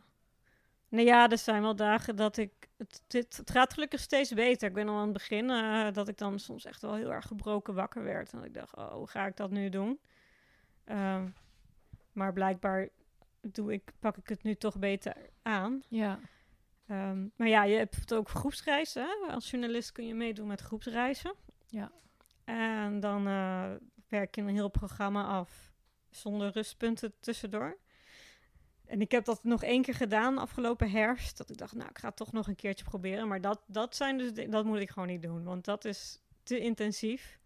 [0.89, 2.53] Nou ja, er zijn wel dagen dat ik...
[2.77, 4.69] Het, dit, het gaat gelukkig steeds beter.
[4.69, 7.27] Ik ben al aan het begin eh, dat ik dan soms echt wel heel erg
[7.27, 8.33] gebroken wakker werd.
[8.33, 10.01] En ik dacht, oh, hoe ga ik dat nu doen?
[10.85, 11.29] Ehm,
[12.13, 12.89] maar blijkbaar
[13.41, 15.83] doe ik, pak ik het nu toch beter aan.
[15.89, 16.19] Ja.
[16.87, 19.03] Ehm, maar ja, je hebt ook groepsreizen.
[19.03, 19.33] Hè?
[19.33, 21.35] Als journalist kun je meedoen met groepsreizen.
[21.67, 21.93] Ja.
[22.45, 23.71] En dan eh,
[24.09, 25.73] werk je een heel programma af
[26.11, 27.79] zonder rustpunten tussendoor.
[28.89, 31.37] En ik heb dat nog één keer gedaan afgelopen herfst.
[31.37, 33.29] Dat ik dacht, nou, ik ga het toch nog een keertje proberen.
[33.29, 35.45] Maar dat, dat, zijn dus, dat moet ik gewoon niet doen.
[35.45, 37.39] Want dat is te intensief.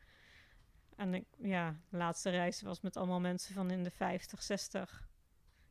[0.96, 5.08] En ik, ja, de laatste reis was met allemaal mensen van in de 50, 60.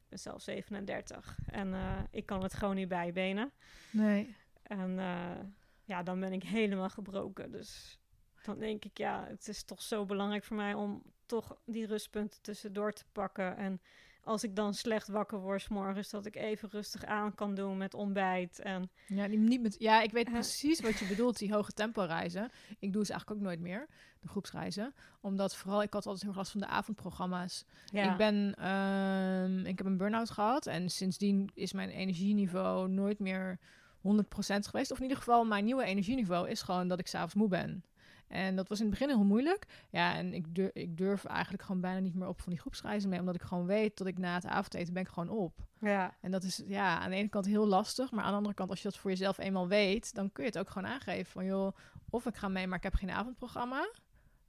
[0.04, 1.38] Ik ben zelf 37.
[1.46, 3.52] En eh, ik kan het gewoon niet bijbenen.
[3.92, 4.36] Nee.
[4.64, 5.46] En eh,
[5.84, 7.52] ja, dan ben ik helemaal gebroken.
[7.52, 8.00] Dus
[8.44, 12.42] dan denk ik, ja, het is toch zo belangrijk voor mij om toch die rustpunten
[12.42, 13.58] tussendoor te pakken.
[13.58, 13.82] En
[14.24, 17.78] als ik dan slecht wakker word 's morgens, dat ik even rustig aan kan doen
[17.78, 18.60] met ontbijt.
[18.60, 20.34] En Ja, niet met, ja, ik weet Eh.
[20.34, 22.50] precies wat je bedoelt, die hoge tempo reizen.
[22.80, 23.88] Ik doe ze eigenlijk ook nooit meer,
[24.20, 24.94] de groepsreizen.
[25.22, 27.66] Omdat vooral, ik had altijd heel erg last van de avondprogramma's.
[27.86, 33.20] ja, Ik, ben, ehm, ik heb een burn-out gehad en sindsdien is mijn energieniveau nooit
[33.20, 33.60] meer
[34.02, 34.92] 100% geweest.
[34.92, 37.84] Of in ieder geval, mijn nieuwe energieniveau is gewoon dat ik s'avonds moe ben.
[38.32, 39.66] En dat was in het begin heel moeilijk.
[39.90, 43.10] Ja, en ik durf, ik durf eigenlijk gewoon bijna niet meer op van die groepsreizen
[43.10, 43.20] mee.
[43.20, 45.60] Omdat ik gewoon weet dat ik na het avondeten ben ik gewoon op.
[45.80, 48.12] ja, En dat is ja, aan de ene kant heel lastig.
[48.12, 50.50] Maar aan de andere kant, als je dat voor jezelf eenmaal weet, dan kun je
[50.50, 51.32] het ook gewoon aangeven.
[51.32, 51.76] Van joh,
[52.10, 53.90] of ik ga mee, maar ik heb geen avondprogramma.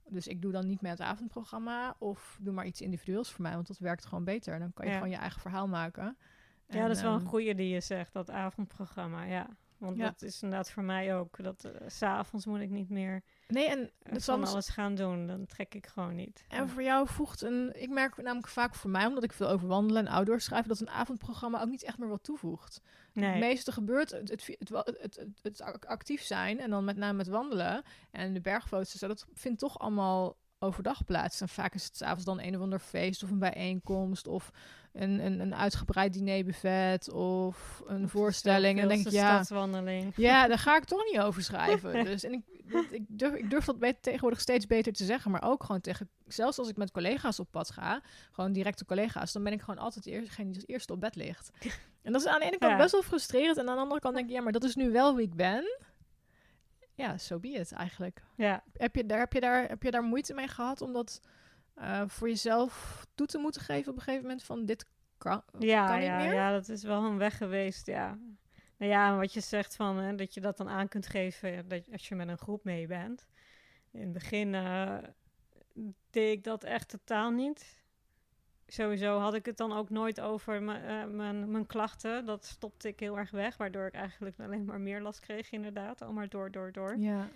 [0.09, 1.95] Dus ik doe dan niet meer het avondprogramma.
[1.99, 4.59] Of doe maar iets individueels voor mij, want dat werkt gewoon beter.
[4.59, 4.97] Dan kan je Ja.
[4.97, 6.17] gewoon je eigen verhaal maken.
[6.67, 9.23] ja, dat is wel een ehm, goede die je zegt, dat avondprogramma.
[9.23, 9.47] Ja,
[9.83, 10.03] want Ja.
[10.05, 11.43] dat is inderdaad voor mij ook.
[11.43, 15.27] Dat eh, s s'avonds moet ik niet meer Nee, en eh, van alles gaan doen.
[15.27, 16.43] Dan trek ik gewoon niet.
[16.47, 17.81] En voor jou voegt een...
[17.81, 20.65] Ik merk namelijk vaak voor mij, omdat ik veel over wandelen en outdoor schrijf...
[20.65, 22.81] dat een avondprogramma ook niet echt meer wat toevoegt.
[23.13, 23.29] nee.
[23.29, 26.83] Het meeste gebeurt het, het, het, het, het, het- het ac- actief zijn en dan
[26.83, 28.91] met name het wandelen en de bergfoto's.
[28.91, 31.41] Zo, dat vindt toch allemaal overdag plaats.
[31.41, 34.51] En vaak is het s'avonds dan een of ander feest of een bijeenkomst of
[34.93, 38.79] een, een, een uitgebreid dinerbuffet of een voorstelling.
[38.79, 40.13] En denk ik, ja, stadswandeling.
[40.15, 41.91] ja, daar ga ik toch niet over schrijven.
[42.05, 42.41] Dus, en ik,
[42.89, 45.31] ik, durf, ik durf dat beter, tegenwoordig steeds beter te zeggen.
[45.31, 49.31] Maar ook gewoon tegen, zelfs als ik met collega's op pad ga, gewoon directe collega's,
[49.31, 51.51] dan ben ik gewoon altijd de eerste, degene die als eerste op bed ligt.
[52.01, 52.77] En dat is aan de ene kant Ja.
[52.77, 53.57] best wel frustrerend.
[53.57, 55.35] En aan de andere kant denk ik, ja, maar dat is nu wel wie ik
[55.35, 55.63] ben.
[56.95, 58.23] Ja, zo so be it eigenlijk.
[58.35, 61.21] Ja, Heb je, daar, heb, je daar, heb je daar moeite mee gehad om dat
[61.75, 64.85] eh, voor jezelf toe te moeten geven op een gegeven moment van dit
[65.17, 66.33] kan, ja, kan niet ja, meer?
[66.33, 68.17] ja, dat is wel een weg geweest, ja.
[68.77, 71.91] Nou ja, wat je zegt van hè, dat je dat dan aan kunt geven dat,
[71.91, 73.27] als je met een groep mee bent.
[73.91, 74.97] In het begin eh,
[76.09, 77.81] deed ik dat echt totaal niet.
[78.67, 82.25] Sowieso had ik het dan ook nooit over mijn- eh, mijn, mijn klachten.
[82.25, 86.01] Dat stopte ik heel erg weg, waardoor ik eigenlijk alleen maar meer last kreeg, inderdaad.
[86.01, 86.97] Al maar door, door, door.
[86.97, 87.29] Ja,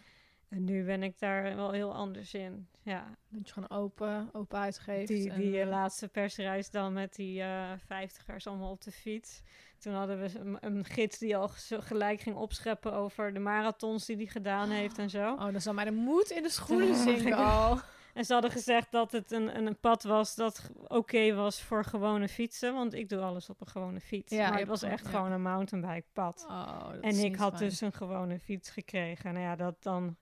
[0.50, 2.68] En nu ben ik daar wel heel anders in.
[2.82, 5.08] Ja, dat je gewoon open, open uitgeeft.
[5.08, 9.42] Die, en, die eh, laatste persreis dan met die eh vijftigers allemaal op de fiets.
[9.78, 14.16] Toen hadden we een, een gids die al gelijk ging opscheppen over de marathons die
[14.16, 15.32] hij gedaan heeft en zo.
[15.32, 17.80] Oh, dan zal mij de moed in de schoenen zinken al.
[18.18, 22.28] En ze hadden gezegd dat het een, een, pad was dat oké was voor gewone
[22.28, 22.74] fietsen.
[22.74, 24.32] Want ik doe alles op een gewone fiets.
[24.32, 25.10] Ja, maar het was echt ja.
[25.10, 26.46] gewoon een mountainbike pad.
[26.50, 27.70] Oh, dat En ik had fijn.
[27.70, 29.34] dus een gewone fiets gekregen.
[29.34, 30.18] Nou ja, dat dan...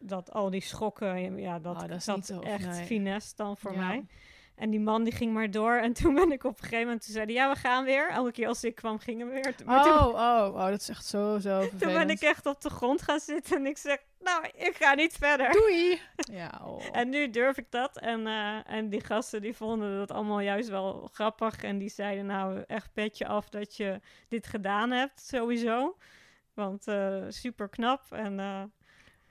[0.00, 2.84] Dat al die schokken, ja, dat, Oh, dat tof, echt nee.
[2.84, 3.78] finesse dan voor Ja.
[3.86, 4.06] mij.
[4.54, 5.72] En die man die ging maar door.
[5.74, 7.04] En toen ben ik op een gegeven moment...
[7.04, 8.10] Toen zei hij, ja, we gaan weer.
[8.10, 9.54] Elke keer als ik kwam, gingen we weer.
[9.64, 11.78] Maar Oh, toen, oh, oh, dat is echt zo, zo vervelend.
[11.82, 13.56] toen ben ik echt op de grond gaan zitten.
[13.56, 15.52] En ik zeg, nou, ik ga niet verder.
[15.52, 16.00] Doei!
[16.32, 16.82] Ja, oh.
[16.92, 17.98] En nu durf ik dat.
[17.98, 21.62] En, eh, en die gasten die vonden dat allemaal juist wel grappig.
[21.62, 25.96] En die zeiden nou echt petje af dat je dit gedaan hebt, sowieso.
[26.54, 28.02] Want eh, super knap.
[28.10, 28.62] En, eh,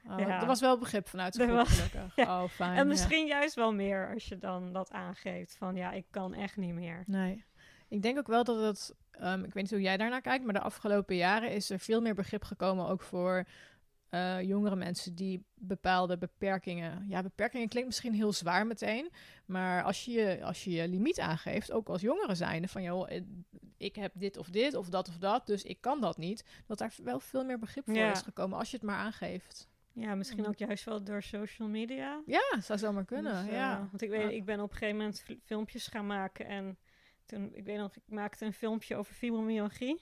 [0.10, 0.42] Oh, ja.
[0.42, 2.16] Er was wel begrip vanuit de groep, gelukkig.
[2.26, 2.44] ja.
[2.44, 2.72] Oh, fijn.
[2.72, 2.84] en ja.
[2.84, 5.56] misschien juist wel meer als je dan dat aangeeft.
[5.58, 7.04] Van ja, ik kan echt niet meer.
[7.08, 7.46] Nee.
[7.88, 8.96] Ik denk ook wel dat het...
[9.12, 12.02] ehm, ik weet niet hoe jij daarnaar kijkt, maar de afgelopen jaren is er veel
[12.02, 13.46] meer begrip gekomen ook voor
[14.10, 17.06] eh, jongere mensen die bepaalde beperkingen...
[17.08, 19.12] Ja, beperkingen klinkt misschien heel zwaar meteen,
[19.46, 23.22] maar als je als je, je limiet aangeeft, ook als jongere zijnde, van joh, eh,
[23.78, 26.78] ik heb dit of dit of dat of dat, dus ik kan dat niet, dat
[26.78, 28.12] daar wel veel meer begrip voor Ja.
[28.12, 29.68] is gekomen als je het maar aangeeft.
[30.00, 32.22] Ja, misschien ook juist wel door social media.
[32.26, 33.78] Ja, zou zomaar kunnen, Dus, eh, ja.
[33.90, 36.46] Want ik weet, ik ben op een gegeven moment fil- filmpjes gaan maken.
[36.48, 36.78] En
[37.26, 40.02] toen, ik weet nog, ik maakte een filmpje over fibromyalgie.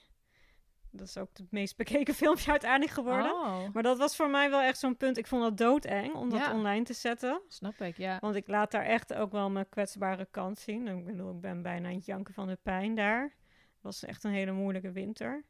[0.90, 3.32] Dat is ook het meest bekeken filmpje uiteindelijk geworden.
[3.32, 5.16] Oh, Maar dat was voor mij wel echt zo'n punt.
[5.16, 6.52] Ik vond dat doodeng om dat Ja.
[6.54, 7.40] online te zetten.
[7.48, 8.18] snap ik, ja.
[8.20, 10.86] Want ik laat daar echt ook wel mijn kwetsbare kant zien.
[10.88, 13.22] Ik bedoel, ik ben bijna aan het janken van de pijn daar.
[13.22, 15.44] Het was echt een hele moeilijke winter.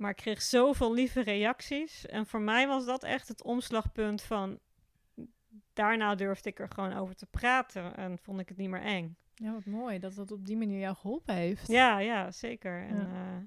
[0.00, 2.06] Maar ik kreeg zoveel lieve reacties.
[2.06, 4.58] En voor mij was dat echt het omslagpunt van...
[5.72, 9.16] Daarna durfde ik er gewoon over te praten en vond ik het niet meer eng.
[9.34, 11.66] Ja, wat mooi dat dat op die manier jou geholpen heeft.
[11.66, 12.86] Ja, ja, zeker.
[12.86, 13.02] En, Ja.
[13.02, 13.46] ja.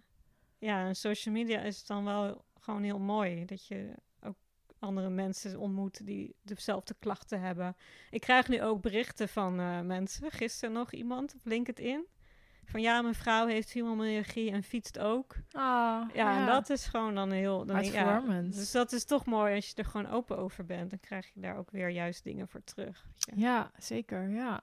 [0.58, 4.38] ja, en social media is dan wel gewoon heel mooi dat je ook
[4.80, 7.76] andere mensen ontmoet die dezelfde klachten hebben.
[8.10, 10.32] Ik krijg nu ook berichten van eh, mensen.
[10.32, 12.06] Gisteren nog iemand op LinkedIn.
[12.66, 15.36] Van ja, mijn vrouw heeft fibromyalgie en fietst ook.
[15.52, 17.66] Ah, Ja, en dat is gewoon dan heel...
[17.66, 18.04] Dan, ja,
[18.58, 20.90] dus dat is toch mooi als je er gewoon open over bent.
[20.90, 23.06] Dan krijg je daar ook weer juist dingen voor terug.
[23.36, 24.62] Ja, zeker, ja.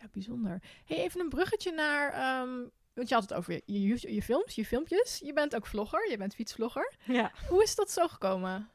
[0.00, 0.62] Ja, bijzonder.
[0.84, 2.12] Hey, even een bruggetje naar...
[2.12, 5.18] ehm, Want je had het over je, je, je films, je filmpjes.
[5.24, 6.94] Je bent ook vlogger, je bent fietsvlogger.
[7.04, 7.32] Ja.
[7.48, 8.68] Hoe is dat zo gekomen?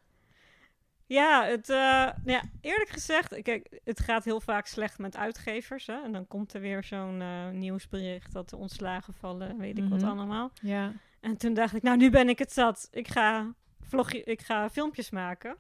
[1.14, 5.88] Ja, het, eh, nou ja, eerlijk gezegd, kijk, het gaat heel vaak slecht met uitgevers.
[5.88, 6.01] Hè?
[6.03, 9.99] En dan komt er weer zo'n eh, nieuwsbericht dat de ontslagen vallen, weet ik wat
[10.01, 10.09] Mhm.
[10.09, 10.51] allemaal.
[10.61, 10.91] Ja.
[11.22, 12.88] En toen dacht ik, nou, nu ben ik het zat.
[12.91, 15.57] Ik ga, vlogje, ik ga filmpjes maken.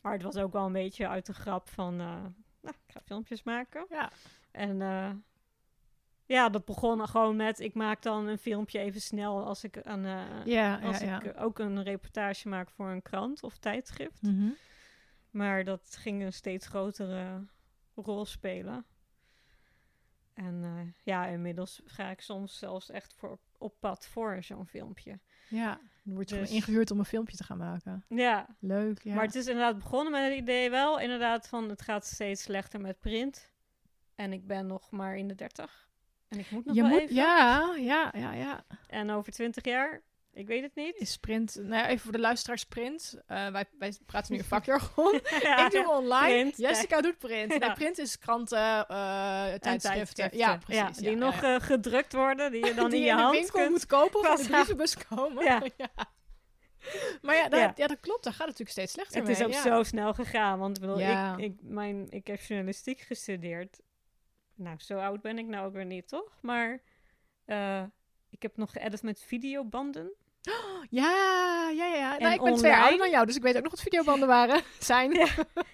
[0.00, 2.06] Maar het was ook wel een beetje uit de grap van, eh,
[2.62, 3.86] nou, ik ga filmpjes maken.
[3.88, 4.10] Ja.
[4.50, 4.78] En
[6.26, 10.02] ja, dat begon gewoon met, ik maak dan een filmpje even snel als ik, een,
[10.44, 14.22] Ja, als ja, ik ook een reportage maak voor een krant of tijdschrift.
[14.22, 14.48] Mhm.
[15.34, 17.46] Maar dat ging een steeds grotere
[17.94, 18.84] rol spelen.
[20.34, 25.18] En eh, ja, inmiddels ga ik soms zelfs echt voor, op pad voor zo'n filmpje.
[25.48, 28.04] Ja, dan word je Dus- gewoon ingehuurd om een filmpje te gaan maken.
[28.08, 29.14] Ja, Leuk, ja.
[29.14, 32.80] maar het is inderdaad begonnen met het idee wel inderdaad van het gaat steeds slechter
[32.80, 33.52] met print.
[34.14, 35.88] En ik ben nog maar in de 30.
[36.28, 37.14] En ik moet nog je wel moet, even.
[37.14, 38.64] ja, ja, ja, ja.
[38.86, 40.02] En over 20 jaar,
[40.34, 40.96] ik weet het niet.
[40.96, 43.20] Is sprint, nou ja, even voor de luisteraars sprint.
[43.26, 45.20] Eh, wij, wij praten nu in vakjargon.
[45.42, 47.52] ja, ik doe online, print, Jessica doet print.
[47.52, 47.58] Ja.
[47.58, 50.36] Nee, print is kranten, en tijdschriften.
[50.36, 50.96] Ja, precies.
[50.96, 53.58] Die nog eh, gedrukt worden, die je dan die in je in de hand winkel
[53.58, 53.70] kunt.
[53.70, 55.44] moet kopen of in de brievenbus komen.
[55.44, 55.62] Ja.
[57.22, 57.72] Maar ja dat, ja.
[57.76, 57.86] Ja.
[57.86, 58.24] dat klopt.
[58.24, 59.36] Dat gaat natuurlijk steeds slechter Het mee.
[59.36, 59.62] is ook ja.
[59.62, 61.36] zo snel gegaan, want ik bedoel, Ja.
[61.36, 63.80] ik, ik, mijn, ik heb journalistiek gestudeerd.
[64.54, 66.38] Nou, zo oud ben ik nou ook weer niet, toch?
[66.42, 66.82] Maar
[68.30, 70.12] ik heb nog geëdit met videobanden.
[70.90, 72.18] Ja, ja, ja.
[72.18, 72.80] Nou, ik ben twee jaar online?
[72.80, 74.62] ouder dan jou, dus ik weet ook nog wat videobanden waren.
[74.78, 75.12] Zijn.
[75.12, 75.26] Ja.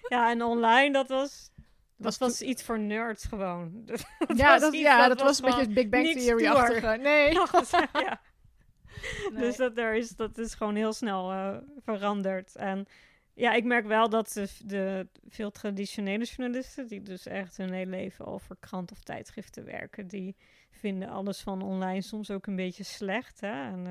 [0.09, 1.51] Ja, en online, dat was,
[1.97, 3.73] dat was iets voor nerds gewoon.
[3.85, 6.97] Dat ja, was dat, iets ja, dat was een beetje Big Bang Theory-achtige.
[6.97, 7.33] Nee.
[7.93, 8.21] ja.
[9.31, 9.41] Nee.
[9.41, 12.57] Dus dat, er is, dat is gewoon heel snel eh, veranderd.
[12.57, 12.87] En
[13.35, 17.91] ja, ik merk wel dat de, de veel traditionele journalisten, die dus echt hun hele
[17.91, 20.37] leven voor krant of tijdschriften werken, die
[20.71, 23.41] vinden alles van online soms ook een beetje slecht.
[23.41, 23.51] Hè?
[23.71, 23.87] En,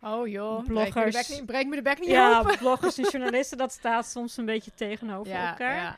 [0.00, 1.16] eh, Oh joh, breek me, de Bloggers.
[1.28, 2.58] bek niet, breek me de bek niet ja, open.
[2.64, 5.74] bloggers en journalisten, dat staat soms een beetje tegenover Ja, elkaar.
[5.76, 5.96] ja.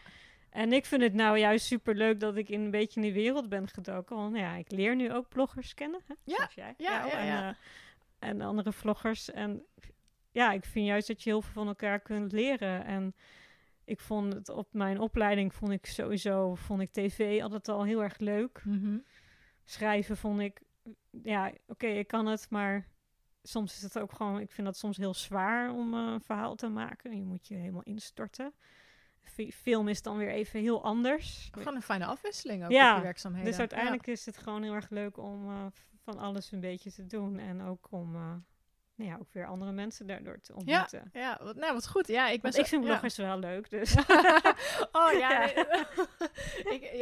[0.51, 3.49] En ik vind het nou juist superleuk dat ik in een beetje in die wereld
[3.49, 4.17] ben gedoken.
[4.17, 6.01] Want ja, ik leer nu ook bloggers kennen.
[6.07, 6.15] Hè?
[6.25, 6.75] Ja, Zoals jij.
[6.77, 9.31] ja, jou en, eh, en andere vloggers.
[9.31, 9.63] En
[10.31, 12.85] ja, ik vind juist dat je heel veel van elkaar kunt leren.
[12.85, 13.15] En
[13.85, 18.03] ik vond het op mijn opleiding vond ik sowieso vond ik tv altijd al heel
[18.03, 18.61] erg leuk.
[18.65, 18.97] Mhm.
[19.69, 20.61] Schrijven vond ik,
[21.23, 22.89] ja, oké, ik kan het, maar
[23.43, 26.55] soms is het ook gewoon, ik vind dat soms heel zwaar om eh, een verhaal
[26.55, 27.17] te maken.
[27.17, 28.55] Je moet je helemaal instorten.
[29.23, 31.49] Fi- Film is dan weer even heel anders.
[31.53, 33.51] Gewoon een fijne afwisseling ook Ja, op je werkzaamheden.
[33.51, 35.67] Dus uiteindelijk is het gewoon heel erg leuk om eh,
[36.03, 37.39] van alles een beetje te doen.
[37.39, 38.21] En ook om uh,
[38.95, 41.11] nou ja, ook weer andere mensen daardoor te ontmoeten.
[41.13, 42.07] Ja, ja wat, nou wat goed.
[42.07, 42.89] Ja, ik ben zo, ik vind ja.
[42.89, 43.95] bloggers wel leuk, dus...
[45.01, 45.45] oh ja, Ja.
[45.55, 45.65] nee.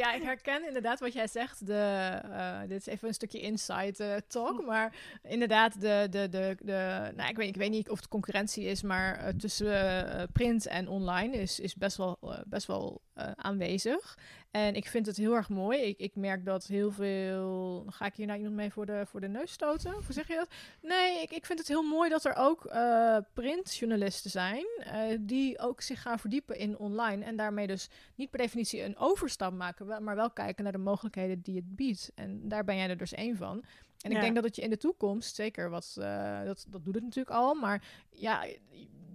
[0.05, 1.65] ja, ik herken inderdaad wat jij zegt.
[1.65, 6.57] De, uh, dit is even een stukje inside uh, talk, maar inderdaad, de, de, de,
[6.59, 10.65] de, nou, ik, weet, ik weet niet of het concurrentie is, maar uh, tussen print
[10.65, 13.01] en online is, is best wel, best wel
[13.35, 14.17] aanwezig.
[14.55, 15.81] En ik vind het heel erg mooi.
[15.81, 17.85] Ik, ik merk dat heel veel.
[17.89, 19.91] Ga ik hier nou iemand mee voor de, voor de neus stoten?
[19.91, 20.47] Hoe zeg je dat?
[20.81, 24.65] Nee, ik, ik vind het heel mooi dat er ook uh, printjournalisten zijn.
[24.79, 27.25] Uh, die ook zich gaan verdiepen in online.
[27.25, 30.03] En daarmee dus niet per definitie een overstap maken.
[30.03, 32.11] Maar wel kijken naar de mogelijkheden die het biedt.
[32.15, 33.63] En daar ben jij er dus één van.
[34.01, 35.95] En ik denk dat het je in de toekomst, zeker wat.
[35.99, 37.53] Uh, dat, dat doet het natuurlijk al.
[37.53, 38.45] Maar ja.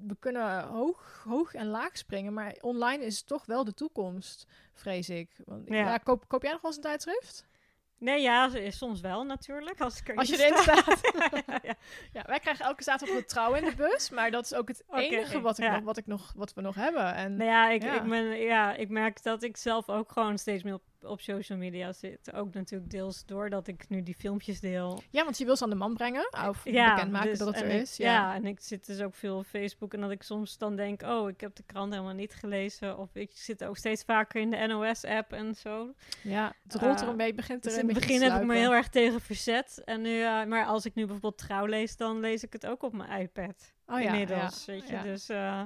[0.06, 5.08] We kunnen hoog, hoog en laag springen, maar online is toch wel de toekomst, vrees
[5.08, 5.30] ik.
[5.44, 5.74] Want, ja.
[5.76, 5.98] Ja.
[5.98, 7.48] koop, koop jij nog wel eens een tijdschrift?
[7.98, 9.80] Nee, ja, s- soms wel natuurlijk.
[9.80, 10.74] Als, ik erin Als je erin sta.
[10.76, 11.00] staat.
[11.46, 11.74] ja, ja.
[12.12, 14.82] Ja, wij krijgen elke zaterdag de trouw in de bus, maar dat is ook het
[14.90, 15.74] enige wat, ik ja.
[15.74, 17.14] nog, wat, ik nog, wat we nog hebben.
[17.14, 17.84] En Nou ja ik.
[17.84, 21.92] Ik ben, ja, ik merk dat ik zelf ook gewoon steeds meer op, social media
[21.92, 22.32] zit.
[22.32, 25.02] Ook natuurlijk deels doordat ik nu die filmpjes deel.
[25.10, 27.56] ja, want je wil ze aan de man brengen, of Ja, bekendmaken dus- dat het
[27.64, 27.96] er ik- is.
[27.96, 28.12] Ja.
[28.12, 28.34] Ja.
[28.34, 31.28] en ik zit dus ook veel op Facebook en dat ik soms dan denk, oh,
[31.28, 32.98] ik heb de krant helemaal niet gelezen.
[32.98, 35.94] Of ik zit ook steeds vaker in de NOS-app en zo.
[36.22, 38.40] ja, het rolt er Eh, een beetje, begint er Dus een in het begin heb
[38.40, 39.82] ik me heel erg tegen verzet.
[39.84, 42.82] En nu, eh, maar als ik nu bijvoorbeeld trouw lees, dan lees ik het ook
[42.82, 43.72] op mijn iPad.
[43.86, 44.94] Oh ja, inmiddels, ja, weet je.
[44.94, 45.02] ja.
[45.02, 45.62] Dus, eh,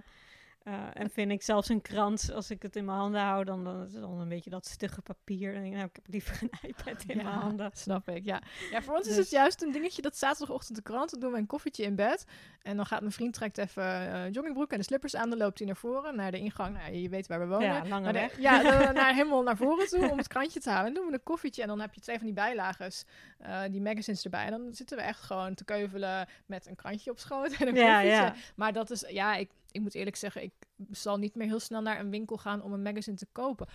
[0.64, 3.64] eh, en vind ik zelfs een krant, als ik het in mijn handen hou, dan,
[3.64, 5.52] dan is het dan een beetje dat stugge papier.
[5.52, 7.70] Dan denk ik, nou, ik heb liever een iPad in mijn handen.
[7.74, 8.42] Snap ik, ja.
[8.70, 11.32] Ja, voor ons is Dus- het juist een dingetje dat zaterdagochtend de krant, dan doen
[11.32, 12.24] we een koffietje in bed.
[12.62, 15.58] En dan gaat mijn vriend trekt even eh, joggingbroek en de slippers aan, dan loopt
[15.58, 16.76] hij naar voren, naar de ingang.
[16.78, 17.66] Nou, je weet waar we wonen.
[17.68, 18.40] Ja, lange de- weg.
[18.40, 20.86] ja, dan, naar, helemaal naar voren toe om het krantje te halen.
[20.86, 23.04] En dan doen we een koffietje en dan heb je twee van die bijlages,
[23.38, 24.44] eh, die magazines erbij.
[24.44, 27.74] En dan zitten we echt gewoon te keuvelen met een krantje op schoot en een
[27.74, 28.16] Ja, koffietje.
[28.16, 28.34] ja.
[28.56, 30.52] Maar dat is, ja, ik, ik moet eerlijk zeggen, ik
[30.90, 33.68] zal niet meer heel snel naar een winkel gaan om een magazine te kopen.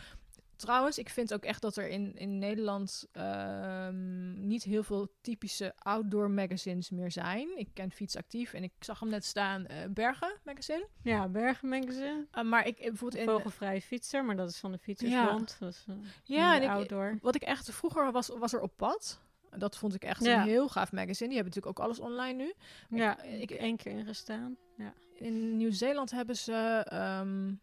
[0.56, 5.74] Trouwens, ik vind ook echt dat er in, in Nederland ehm, niet heel veel typische
[5.78, 7.58] outdoor magazines meer zijn.
[7.58, 10.88] Ik ken Fietsactief en ik zag hem net staan, eh, Bergen magazine.
[11.04, 12.28] Ja, Bergen Magazine.
[12.38, 13.28] Uh, maar ik bijvoorbeeld in...
[13.28, 15.50] Vogelvrije fietser, maar dat is van de Fietsersbond.
[15.60, 17.18] Ja, dat is, uh, ja en ik, outdoor.
[17.22, 19.22] wat ik echt vroeger was, was er op pad.
[19.58, 20.42] Dat vond ik echt ja.
[20.42, 21.30] een heel gaaf magazine.
[21.30, 22.54] Die hebben natuurlijk ook alles online nu.
[23.00, 24.58] Ja, ik, ik één keer ingestaan.
[24.78, 24.94] Ja.
[25.20, 26.88] In Nieuw-Zeeland hebben ze
[27.22, 27.62] um,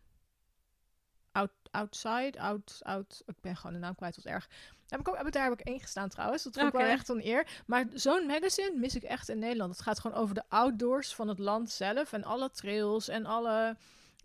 [1.32, 4.48] out, Outside, out, out, ik ben gewoon de naam kwijt, wat erg.
[4.88, 6.42] Heb ik ook, heb, daar heb ik één gestaan trouwens.
[6.42, 7.62] Dat vond ik wel echt een eer.
[7.66, 9.72] Maar zo'n magazine mis ik echt in Nederland.
[9.72, 12.12] Het gaat gewoon over de outdoors van het land zelf.
[12.12, 13.76] En alle trails en alle...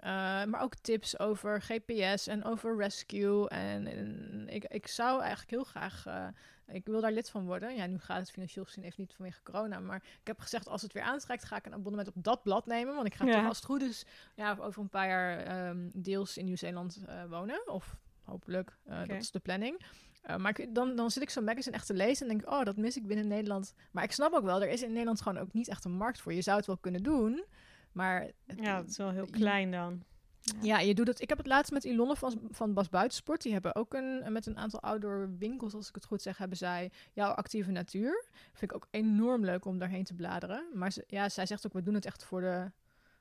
[0.04, 0.08] Uh,
[0.44, 3.50] maar ook tips over GPS en over rescue.
[3.50, 6.28] En, en ik, ik zou eigenlijk heel graag uh,
[6.74, 7.76] ik wil daar lid van worden.
[7.76, 9.80] Ja, nu gaat het financieel gezien even niet vanwege corona.
[9.80, 12.66] Maar ik heb gezegd, als het weer aantrekt, ga ik een abonnement op dat blad
[12.66, 12.96] nemen.
[12.96, 13.34] Want ik ga ja.
[13.34, 17.24] toch als het goed is, ja, over een paar jaar um, deels in Nieuw-Zeeland uh,
[17.30, 17.68] wonen.
[17.68, 19.06] Of hopelijk, okay.
[19.06, 19.86] dat is de planning.
[20.30, 22.54] Uh, maar ik, dan, dan zit ik zo'n magazine echt te lezen en denk ik,
[22.54, 23.74] oh, dat mis ik binnen Nederland.
[23.92, 26.20] Maar ik snap ook wel, er is in Nederland gewoon ook niet echt een markt
[26.20, 26.34] voor.
[26.34, 27.46] Je zou het wel kunnen doen,
[27.92, 28.22] maar...
[28.46, 30.04] Het, ja, het is wel heel klein dan.
[30.42, 30.54] Ja.
[30.62, 30.80] ja.
[30.80, 31.22] je doet het.
[31.22, 33.42] Ik heb het laatst met Ilonne van, van Bas Buitensport.
[33.42, 36.58] Die hebben ook een, met een aantal outdoor winkels, als ik het goed zeg, hebben
[36.58, 38.26] zij jouw actieve natuur.
[38.54, 40.66] Vind ik ook enorm leuk om daarheen te bladeren.
[40.74, 42.72] Maar ze, ja, zij zegt ook, we doen het echt voor, de,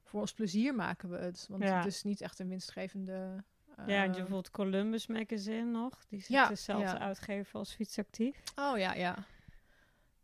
[0.04, 1.46] voor ons plezier maken we het.
[1.48, 1.76] Want ja.
[1.76, 3.44] het is niet echt een winstgevende...
[3.78, 6.04] Uh, ja, en je bijvoorbeeld Columbus Magazine nog.
[6.08, 8.42] Die zit ja, dezelfde uitgever als Fietsactief.
[8.56, 9.24] Oh ja, ja.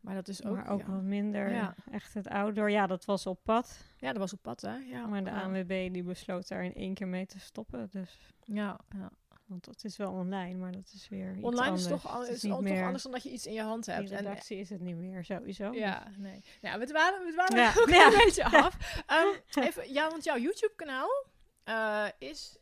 [0.07, 0.87] Maar dat is ook, maar ook ja.
[0.87, 1.75] wat minder ja.
[1.91, 2.71] echt het outdoor.
[2.71, 3.85] Ja, dat was op pad.
[3.99, 4.77] Ja, dat was op pad, hè?
[4.77, 5.07] Ja.
[5.07, 7.89] Maar de ANWB die besloot daar in één keer mee te stoppen.
[7.91, 8.19] Dus.
[8.45, 9.11] Ja, ja.
[9.47, 11.83] Want dat is wel online, maar dat is weer Online anders.
[11.83, 13.87] is toch, al, is is al, toch anders dan dat je iets in je hand
[13.87, 14.11] hebt.
[14.11, 15.73] In redactie en, is het niet meer, sowieso.
[15.73, 16.43] Ja, nee.
[16.61, 17.73] Ja, we dwalen, we dwalen ja.
[17.79, 18.07] ook ja.
[18.07, 19.03] een beetje af.
[19.11, 21.25] Um, even, ja, want jouw YouTube-kanaal
[21.65, 22.57] uh, is,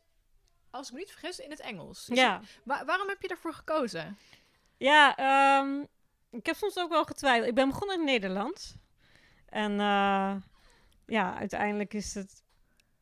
[0.71, 2.09] als ik me niet vergis, in het Engels.
[2.09, 2.41] Is ja.
[2.41, 4.19] Het, waarom heb je daarvoor gekozen?
[4.77, 5.19] Ja,
[5.61, 5.89] um,
[6.35, 7.49] ik heb soms ook wel getwijfeld.
[7.49, 8.77] Ik ben begonnen in Nederland.
[9.49, 10.35] En uh,
[11.07, 12.43] ja, uiteindelijk is het...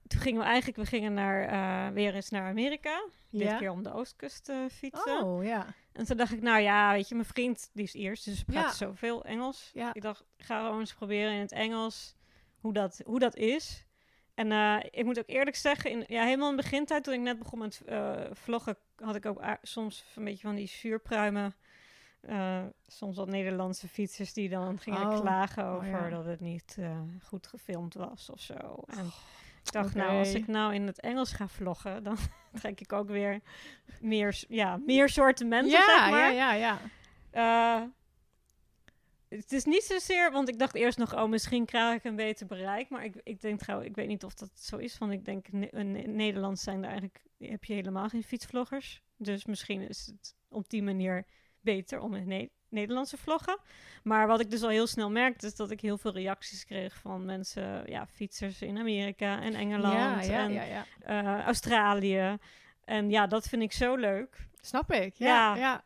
[0.07, 0.77] Toen gingen we eigenlijk...
[0.77, 3.09] We gingen naar, uh, weer eens naar Amerika.
[3.31, 3.59] Dit ja.
[3.59, 5.23] keer om de oostkust uh, fietsen.
[5.23, 5.75] Oh, ja.
[5.93, 8.25] En toen dacht ik, nou ja, weet je, mijn vriend, die is eerst.
[8.25, 8.87] Dus praat ja.
[8.87, 9.71] zoveel Engels.
[9.75, 9.95] Ja.
[9.95, 12.17] Ik dacht, ik ga gewoon eens proberen in het Engels
[12.61, 13.87] hoe dat, hoe dat is.
[14.35, 17.21] En uh, ik moet ook eerlijk zeggen, in, ja, helemaal in de begintijd, toen ik
[17.21, 21.55] net begon met uh, vloggen, had ik ook soms een beetje van die zuurpruimen
[22.29, 25.21] uh, soms wat Nederlandse fietsers die dan gingen oh.
[25.21, 26.09] klagen over oh, ja.
[26.09, 28.83] dat het niet uh, goed gefilmd was of zo.
[28.87, 29.07] En
[29.65, 30.07] ik dacht, okay.
[30.07, 32.17] nou, als ik nou in het Engels ga vloggen, dan
[32.61, 33.41] trek ik ook weer
[34.01, 36.33] meer, ja, meer soorten mensen, ja, zeg maar.
[36.33, 36.79] Ja, ja,
[37.33, 37.81] ja.
[37.83, 37.89] Uh,
[39.29, 42.47] het is niet zozeer, want ik dacht eerst nog, oh, misschien krijg ik een beter
[42.47, 42.89] bereik.
[42.89, 44.99] Maar ik, ik denk trouwens, ik weet niet of dat zo is.
[44.99, 49.03] Want ik denk, in Nederland zijn er eigenlijk, heb je helemaal geen fietsvloggers.
[49.17, 51.27] Dus misschien is het op die manier
[51.63, 53.59] beter om in ne Nederlandse vloggen.
[54.03, 56.95] Maar wat ik dus al heel snel merkte, is dat ik heel veel reacties kreeg
[56.95, 61.17] van mensen, ja, fietsers in Amerika en Engeland ja, ja, en.
[61.27, 62.39] Uh, Australië.
[62.85, 64.49] En ja, dat vind ik zo leuk.
[64.61, 65.57] Snap ik, ja.
[65.57, 65.83] ja.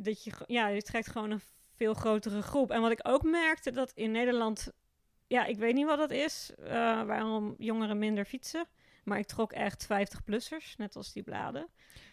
[0.00, 1.40] Dat je, ja, je trekt gewoon een
[1.76, 2.70] veel grotere groep.
[2.70, 4.72] En wat ik ook merkte, dat in Nederland,
[5.26, 6.68] ja, ik weet niet wat dat is, uh,
[7.02, 8.66] waarom jongeren minder fietsen.
[9.06, 11.68] Maar ik trok echt 50-plussers, net als die bladen.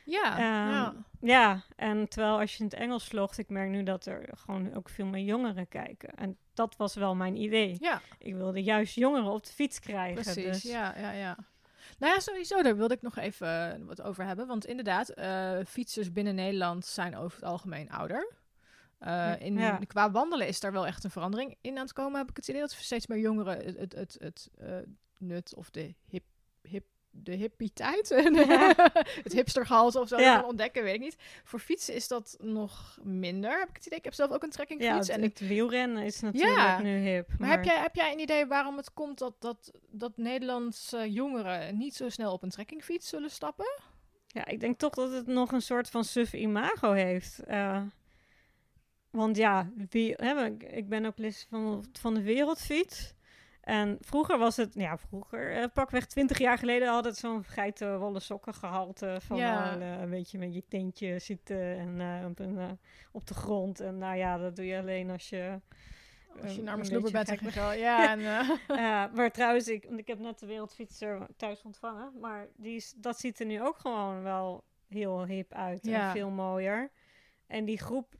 [0.05, 0.93] Ja, um, ja.
[1.19, 4.73] Ja, en terwijl als je in het Engels vlogt, ik merk nu dat er gewoon
[4.73, 6.15] ook veel meer jongeren kijken.
[6.15, 7.77] En dat was wel mijn idee.
[7.79, 8.01] Ja.
[8.17, 10.21] Ik wilde juist jongeren op de fiets krijgen.
[10.21, 10.61] Precies, dus.
[10.61, 11.37] ja, ja, ja.
[11.97, 14.47] Nou ja, sowieso, daar wilde ik nog even uh, wat over hebben.
[14.47, 18.33] Want inderdaad, uh, fietsers binnen Nederland zijn over het algemeen ouder.
[19.01, 19.79] Uh, in, ja.
[19.87, 22.47] Qua wandelen is daar wel echt een verandering in aan het komen, heb ik het
[22.47, 22.61] idee.
[22.61, 24.49] Dat steeds meer jongeren het, het, het, het
[25.17, 26.23] nut of de hip
[27.15, 28.09] de hippie-tijd.
[29.23, 30.43] Het hipstergehalte of zo ja.
[30.43, 31.15] ontdekken, weet ik niet.
[31.43, 33.97] Voor fietsen is dat nog minder, heb ik het idee.
[33.97, 35.07] Ik heb zelf ook een trekkingfiets.
[35.07, 36.81] Ja, en het wielrennen is natuurlijk ja.
[36.81, 37.27] nu hip.
[37.27, 37.37] Maar...
[37.39, 41.77] maar, heb, jij, heb jij een idee waarom het komt dat, dat, dat Nederlandse jongeren
[41.77, 43.81] niet zo snel op een trekkingfiets zullen stappen?
[44.27, 47.39] Ja, ik denk toch dat het nog een soort van suf imago heeft.
[47.47, 47.81] Uh,
[49.09, 53.13] want ja, wie, hè, ik ben ook lid van, van de wereldfiets.
[53.63, 58.19] En vroeger was het, ja, vroeger, uh, pakweg twintig jaar geleden had het zo'n geitenwolle
[58.19, 59.17] sokken gehalte.
[59.21, 59.77] Van ja.
[59.77, 62.79] uh, een beetje met je teentje zitten en uh, op, een,
[63.11, 63.79] op de grond.
[63.79, 65.59] En nou ja, dat doe je alleen als je...
[66.41, 67.73] Als je naar mijn slubber bent, ik wel.
[67.73, 68.21] Ja, en,
[69.15, 72.11] maar trouwens, ik, ik heb net de wereldfietser thuis ontvangen.
[72.19, 76.07] Maar die is, dat ziet er nu ook gewoon wel heel hip uit ja.
[76.07, 76.91] en veel mooier.
[77.47, 78.15] En die groep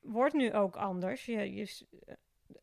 [0.00, 1.24] wordt nu ook anders.
[1.24, 1.86] Je, je,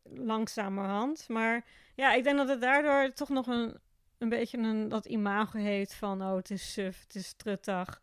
[0.02, 1.28] langzamerhand.
[1.28, 1.64] Maar
[1.94, 3.78] ja, ik denk dat het daardoor toch nog een,
[4.18, 6.22] een beetje een, dat imago heeft van...
[6.22, 8.02] oh, het is suf, het is truttig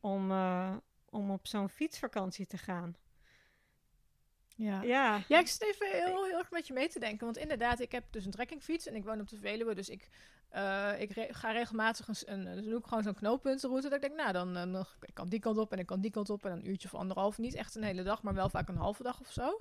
[0.00, 0.76] om, uh,
[1.10, 2.96] om op zo'n fietsvakantie te gaan.
[4.56, 4.82] Ja.
[4.82, 7.24] Ja, Ja, ik zit even heel, heel erg met je mee te denken.
[7.24, 9.74] Want inderdaad, ik heb dus een trekkingfiets en ik woon op de Veluwe.
[9.74, 10.08] Dus ik,
[10.54, 13.88] eh, ik re- ga regelmatig een, een, doe ik gewoon zo'n knooppuntenroute.
[13.88, 16.00] Dat ik denk, nou, dan, eh, dan ik kan die kant op en ik kan
[16.00, 16.44] die kant op.
[16.44, 17.38] En een uurtje of anderhalf.
[17.38, 19.56] Niet echt een hele dag, maar wel vaak een halve dag of zo.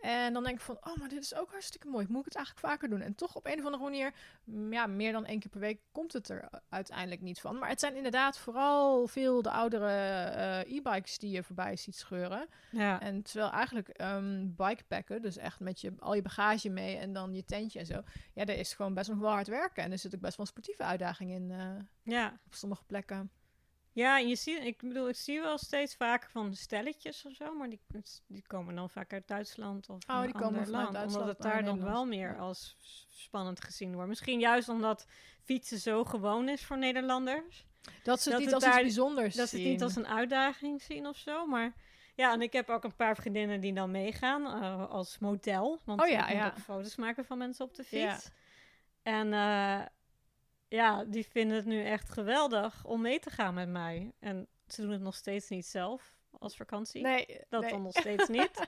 [0.00, 2.06] En dan denk ik van, oh, maar dit is ook hartstikke mooi.
[2.08, 3.00] Moet ik het eigenlijk vaker doen?
[3.00, 4.12] En toch op een of andere manier,
[4.70, 7.58] ja, meer dan één keer per week komt het er uiteindelijk niet van.
[7.58, 12.46] Maar het zijn inderdaad vooral veel de oudere eh, e-bikes die je voorbij ziet scheuren.
[12.70, 13.00] ja.
[13.00, 17.34] En terwijl eigenlijk ehm bikepacken, dus echt met je, al je bagage mee en dan
[17.34, 18.02] je tentje en zo.
[18.34, 19.82] Ja, daar is gewoon best nog wel hard werken.
[19.82, 21.68] En er zit ook best wel een sportieve uitdaging in eh,
[22.02, 22.38] ja.
[22.46, 23.30] op sommige plekken.
[23.92, 27.68] Ja, je ziet, ik bedoel, ik zie wel steeds vaker van stelletjes of zo, maar
[27.68, 27.80] die,
[28.26, 31.62] die komen dan vaak uit Duitsland of Oh, die komen land, Duitsland omdat het daar
[31.64, 31.92] dan Nederland.
[31.96, 32.76] wel meer als
[33.08, 34.08] spannend gezien wordt.
[34.08, 35.06] Misschien juist omdat
[35.44, 37.66] fietsen zo gewoon is voor Nederlanders,
[38.02, 39.96] Dat ze het Dat niet het als daar- iets bijzonders dat ze het niet als
[39.96, 41.72] een uitdaging zien of zo, maar
[42.14, 46.00] ja, en ik heb ook een paar vriendinnen die dan meegaan eh, als model, want
[46.00, 46.46] Oh ja, ik moet ja.
[46.46, 48.12] ook foto's maken van mensen op de Ja.
[48.14, 48.30] fiets.
[49.02, 49.80] En eh,
[50.68, 54.12] ja, die vinden het nu echt geweldig om mee te gaan met mij.
[54.18, 57.02] En ze doen het nog steeds niet zelf als vakantie.
[57.02, 57.70] Nee, dat nee.
[57.70, 58.66] dan nog steeds niet.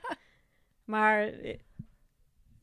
[0.83, 1.59] Maar eh,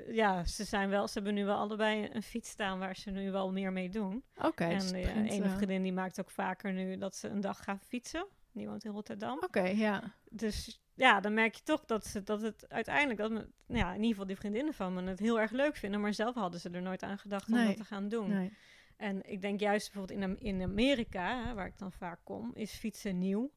[0.07, 3.31] ja, ze, zijn wel, ze hebben nu wel allebei een fiets staan waar ze nu
[3.31, 4.25] wel meer mee doen.
[4.37, 7.29] Oké, dus en de begint, ene eh, vriendin die maakt ook vaker nu dat ze
[7.29, 8.27] een dag gaan fietsen.
[8.53, 9.39] Die woont in Rotterdam.
[9.41, 10.15] Oké, ja.
[10.31, 13.95] Dus ja, dan merk je toch dat, ze, dat het uiteindelijk, dat me, ja, in
[13.95, 16.01] ieder geval die vriendinnen van me het heel erg leuk vinden.
[16.01, 17.67] Maar zelf hadden ze er nooit aan gedacht om Nee.
[17.67, 18.29] dat te gaan doen.
[18.29, 18.53] Nee.
[18.99, 22.73] En ik denk juist bijvoorbeeld in, Am- in Amerika, waar ik dan vaak kom, is
[22.73, 23.51] fietsen nieuw.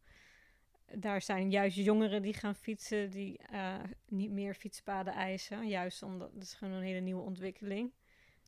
[0.96, 5.68] Daar zijn juist jongeren die gaan fietsen, die eh, niet meer fietspaden eisen.
[5.68, 7.92] Juist omdat het is gewoon een hele nieuwe ontwikkeling.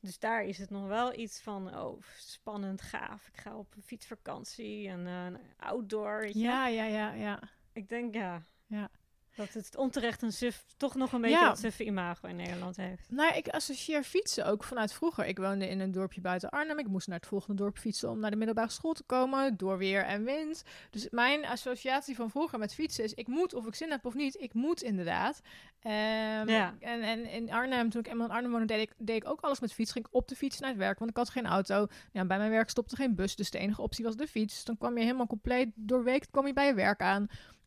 [0.00, 3.28] Dus daar is het nog wel iets van, oh, spannend, gaaf.
[3.28, 6.28] Ik ga op een fietsvakantie en outdoor.
[6.32, 7.42] Ja, ja, ja, ja.
[7.72, 8.90] Ik denk ja, Ja.
[9.36, 11.48] Dat het onterecht een suf, toch nog een beetje Ja.
[11.48, 13.10] dat suffe imago in Nederland heeft.
[13.10, 15.26] Nou, ik associeer fietsen ook vanuit vroeger.
[15.26, 16.78] Ik woonde in een dorpje buiten Arnhem.
[16.78, 19.56] Ik moest naar het volgende dorp fietsen om naar de middelbare school te komen.
[19.56, 20.62] Door weer en wind.
[20.90, 23.14] Dus mijn associatie van vroeger met fietsen is...
[23.14, 25.40] ik moet, of ik zin heb of niet, ik moet inderdaad.
[25.80, 26.74] Ehm, Ja.
[26.80, 28.66] en, en in Arnhem, toen ik eenmaal in Arnhem woonde...
[28.66, 29.92] Deed ik, deed ik ook alles met fiets.
[29.92, 31.86] Ging ik op de fiets naar het werk, want ik had geen auto.
[32.12, 34.64] Ja, bij mijn werk stopte geen bus, dus de enige optie was de fiets.
[34.64, 37.26] Dan kwam je helemaal compleet doorweekt kwam je bij je werk aan...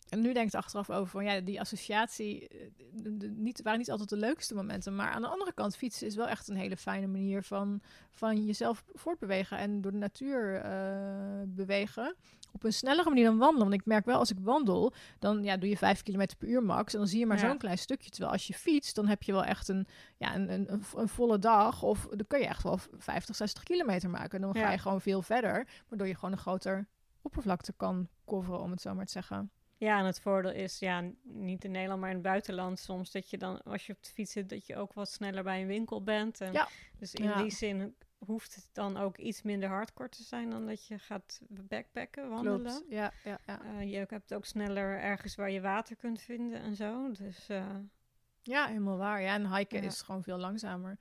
[0.09, 2.57] En nu denk ik er achteraf over van ja, die associatie eh,
[2.93, 4.95] de- de- niet, waren niet altijd de leukste momenten.
[4.95, 7.81] Maar aan de andere kant, fietsen is wel echt een hele fijne manier van,
[8.11, 12.15] van jezelf voortbewegen en door de natuur eh, bewegen.
[12.51, 13.67] Op een snellere manier dan wandelen.
[13.69, 16.63] Want ik merk wel als ik wandel, dan ja, doe je 5 km per uur
[16.63, 16.93] max.
[16.93, 17.47] En dan zie je maar Ja.
[17.49, 18.09] zo'n klein stukje.
[18.09, 19.87] Terwijl als je fietst, dan heb je wel echt een,
[20.17, 21.83] ja, een, een, een, een volle dag.
[21.83, 24.41] Of dan kun je echt wel 50, 60 kilometer maken.
[24.41, 25.67] Dan ga je gewoon veel verder.
[25.87, 26.87] Waardoor je gewoon een groter
[27.21, 29.51] oppervlakte kan coveren, om het zo maar te zeggen.
[29.79, 33.29] Ja, en het voordeel is, ja, niet in Nederland, maar in het buitenland soms, dat
[33.29, 35.67] je dan, als je op de fiets zit, dat je ook wat sneller bij een
[35.67, 36.41] winkel bent.
[36.41, 36.67] En Ja.
[36.99, 37.41] Dus in Ja.
[37.41, 41.41] die zin hoeft het dan ook iets minder hardcore te zijn dan dat je gaat
[41.49, 42.61] backpacken, wandelen.
[42.61, 42.85] Klopt.
[42.89, 43.61] Ja, ja, ja.
[43.63, 47.11] Eh, je hebt ook sneller ergens waar je water kunt vinden en zo.
[47.11, 47.75] Dus eh,
[48.41, 49.21] Ja, helemaal waar.
[49.21, 49.87] Ja, en hiken Ja.
[49.87, 50.97] is gewoon veel langzamer.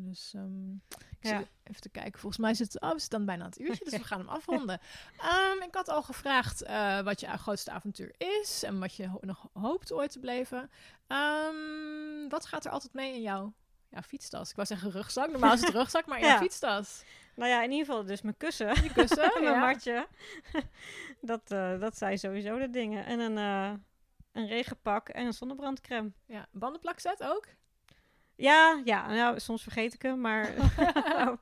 [0.00, 0.78] Dus ehm, ik
[1.20, 1.42] Ja.
[1.64, 2.20] even te kijken.
[2.20, 4.28] Volgens mij zit oh, we zitten dan bijna aan het uurtje, dus we gaan hem
[4.28, 4.80] afronden.
[5.18, 9.18] Ehm, ik had al gevraagd eh, wat je grootste avontuur is en wat je ho-
[9.20, 10.70] nog hoopt ooit te beleven.
[11.06, 13.52] Ehm, wat gaat er altijd mee in jouw
[13.88, 14.50] ja, fietstas?
[14.50, 15.30] Ik wou zeggen rugzak.
[15.30, 16.38] Normaal is het rugzak, maar in Ja.
[16.38, 17.02] fietstas.
[17.36, 18.82] nou ja, in ieder geval dus mijn kussen.
[18.82, 19.58] Je kussen, mijn ja.
[19.60, 20.06] matje.
[21.20, 23.06] dat, eh, dat zijn sowieso de dingen.
[23.06, 23.78] En een, eh,
[24.32, 26.12] een regenpak en een zonnebrandcreme.
[26.26, 26.46] ja.
[26.52, 27.46] Bandenplakset ook?
[28.38, 30.54] Ja, ja, nou, soms vergeet ik hem, maar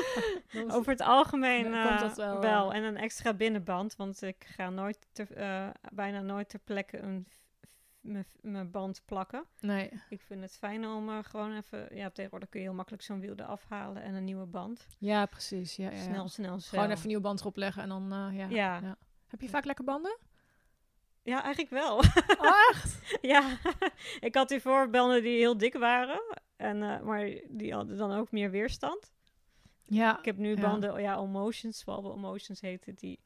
[0.76, 2.72] over het algemeen komt eh, dat wel, wel.
[2.72, 2.78] eh.
[2.78, 7.26] En een extra binnenband, want ik ga nooit ter, eh, bijna nooit ter plekke een
[8.40, 9.44] mijn band plakken.
[9.60, 9.90] Nee.
[10.08, 11.96] Ik vind het fijn om gewoon even...
[11.96, 14.86] Ja, tegenwoordig kun je heel makkelijk zo'n wiel eraf halen en een nieuwe band.
[14.98, 15.76] Ja, precies.
[15.76, 16.02] Ja, ja, ja.
[16.02, 16.80] Snel, snel, snel.
[16.80, 18.46] Gewoon even een nieuwe band erop leggen en dan, ja.
[18.46, 18.78] Ja.
[18.82, 18.96] ja.
[19.26, 20.18] Heb je vaak lekker banden?
[21.22, 22.00] Ja, eigenlijk wel.
[22.70, 23.00] Echt?
[23.32, 23.42] ja,
[24.20, 26.22] ik had hiervoor banden die heel dik waren.
[26.56, 29.12] En, eh, maar die hadden dan ook meer weerstand.
[29.82, 30.18] Ja.
[30.18, 30.60] Ik heb nu Ja.
[30.60, 33.20] banden, ja, Emotions, Swallow Emotions heten die.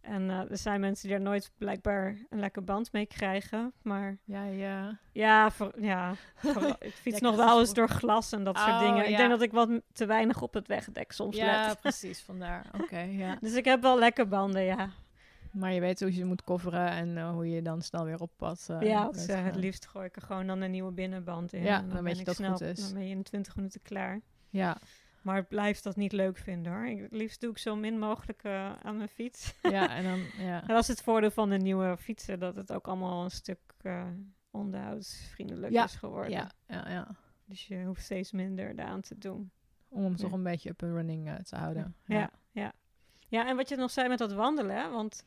[0.00, 3.72] En eh, er zijn mensen die er nooit blijkbaar een lekker band mee krijgen.
[3.82, 4.98] Maar Ja, ja.
[5.12, 8.80] ja, voor, ja voor- ik fiets nog wel eens door glas en dat soort Oh,
[8.80, 9.04] dingen.
[9.04, 9.16] Ik ja.
[9.16, 11.80] denk dat ik wat te weinig op het wegdek soms Ja, let.
[11.80, 12.66] precies, vandaar.
[12.80, 13.36] Oké, ja.
[13.40, 14.90] Dus ik heb wel lekker banden, ja.
[15.52, 18.20] Maar je weet hoe je ze moet coveren en eh, hoe je dan snel weer
[18.20, 21.52] op pad eh, ja, dus, het liefst gooi ik er gewoon dan een nieuwe binnenband
[21.52, 21.62] in.
[21.62, 22.84] Ja, En dan weet ben je ik dat het snel, goed is.
[22.84, 24.20] Dan ben je in 20 minuten klaar.
[24.50, 24.76] Ja.
[25.22, 26.86] Maar ik blijf dat niet leuk vinden hoor.
[26.86, 29.54] Ik, het liefst doe ik zo min mogelijk eh, aan mijn fiets.
[29.62, 30.60] Ja, en dan, ja.
[30.60, 33.58] En dat is het voordeel van de nieuwe fietsen, dat het ook allemaal een stuk
[33.82, 34.04] eh
[34.50, 36.30] onderhoudsvriendelijk Ja, is geworden.
[36.30, 37.08] Ja, ja, ja.
[37.44, 39.50] Dus je hoeft steeds minder eraan te doen.
[39.88, 40.16] Om hem Ja.
[40.16, 41.94] toch een beetje up and running te houden.
[42.04, 42.30] Ja, ja.
[42.50, 42.72] Ja,
[43.30, 45.24] en wat je nog zei met dat wandelen, hè, want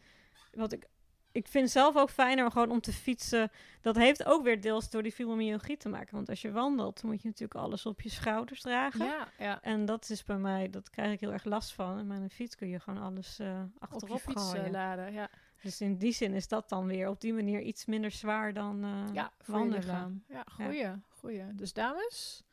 [0.54, 0.88] wat ik,
[1.32, 3.52] ik vind zelf ook fijner gewoon om te fietsen.
[3.82, 6.16] Dat heeft ook weer deels door die fibromyalgie te maken.
[6.16, 9.06] Want als je wandelt, moet je natuurlijk alles op je schouders dragen.
[9.06, 9.62] Ja, ja.
[9.62, 11.98] En dat is bij mij, dat krijg ik heel erg last van.
[11.98, 14.72] En met een fiets kun je gewoon alles Op je achterop fiets eh, gooien.
[14.72, 15.14] laden.
[15.14, 15.30] Ja,
[15.62, 18.84] Dus in die zin is dat dan weer op die manier iets minder zwaar dan
[18.84, 20.24] eh ja wandelen.
[20.28, 21.56] Ja, goeie, goeie.
[21.56, 22.44] Dus dames,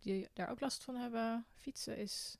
[0.00, 2.38] die daar ook last van hebben, fietsen is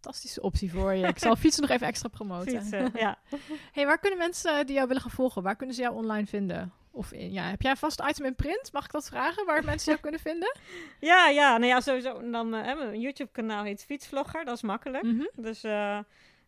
[0.00, 1.06] fantastische optie voor je.
[1.06, 2.60] Ik zal fietsen nog even extra promoten.
[2.60, 3.18] Fietsen, ja.
[3.72, 6.26] Hey, waar kunnen mensen eh, die jou willen gaan volgen, waar kunnen ze jou online
[6.26, 6.72] vinden?
[6.92, 8.72] Of in, ja, heb jij een vast item in print?
[8.72, 9.46] Mag ik dat vragen?
[9.46, 10.56] Waar mensen jou kunnen vinden?
[11.00, 12.18] ja, ja, nou ja, sowieso.
[12.18, 15.04] En Dan eh, hè, mijn YouTube-kanaal heet Fietsvlogger, dat is makkelijk.
[15.04, 15.24] Mhm.
[15.36, 15.98] Dus eh,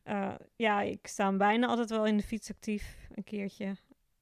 [0.03, 2.96] eh, ja, ik sta bijna altijd wel in de fiets actief.
[3.14, 3.76] Een keertje.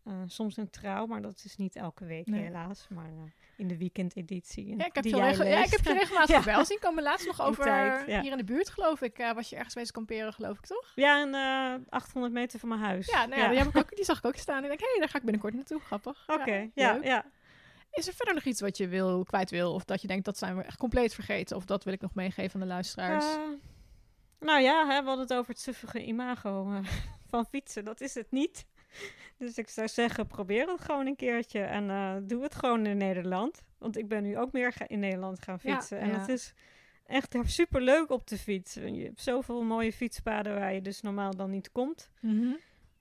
[0.04, 2.42] Eh, soms een trouw, maar dat is niet elke week Nee.
[2.42, 2.86] helaas.
[2.88, 3.22] Maar eh,
[3.56, 4.76] in de weekendeditie.
[4.76, 6.42] Ja, ik heb, regel- ja, ik heb je regelmatig Ja.
[6.42, 7.02] voorbij zien komen.
[7.02, 8.20] Laatst nog over tijd, ja.
[8.20, 9.18] hier in de buurt, geloof ik.
[9.18, 10.92] eh, was je ergens wezen kamperen, geloof ik, toch?
[10.94, 13.06] Ja, en eh 800 meter van mijn huis.
[13.10, 14.56] Ja, nou ja, Die, ook, die zag ik ook staan.
[14.56, 15.80] En ik denk, hé, daar ga ik binnenkort naartoe.
[15.80, 16.24] Grappig.
[16.26, 17.24] Oké, ja, ja.
[17.90, 19.72] Is er verder nog iets wat je wil, kwijt wil?
[19.74, 21.56] Of dat je denkt, dat zijn we echt compleet vergeten?
[21.56, 23.24] Of dat wil ik nog meegeven aan de luisteraars?
[23.24, 23.40] Eh,
[24.40, 26.78] nou ja, hè, we hadden het over het suffige imago eh,
[27.30, 27.84] van fietsen.
[27.84, 28.66] Dat is het niet.
[29.38, 31.60] Dus ik zou zeggen, probeer het gewoon een keertje.
[31.60, 33.62] En eh, doe het gewoon in Nederland.
[33.78, 35.98] Want ik ben nu ook meer ga- in Nederland gaan Ja, fietsen.
[35.98, 36.18] en ja.
[36.18, 36.54] het is
[37.06, 38.74] echt super leuk op de fiets.
[38.74, 42.10] Je hebt zoveel mooie fietspaden waar je dus normaal dan niet komt.
[42.20, 42.52] Mhm.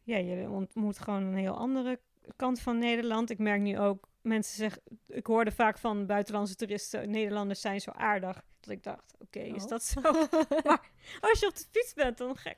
[0.03, 1.99] Ja, je ontmoet gewoon een heel andere
[2.35, 3.29] kant van Nederland.
[3.29, 7.91] Ik merk nu ook, mensen zeggen, ik hoorde vaak van buitenlandse toeristen, Nederlanders zijn zo
[7.91, 8.41] aardig.
[8.59, 9.69] Dat ik dacht, oké, is Oh.
[9.69, 10.01] dat zo?
[10.65, 10.91] maar
[11.21, 12.35] als je op de fiets bent, dan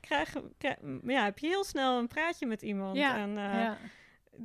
[0.58, 2.96] krijg- ja, heb je heel snel een praatje met iemand.
[2.96, 3.78] Ja, en eh, ja.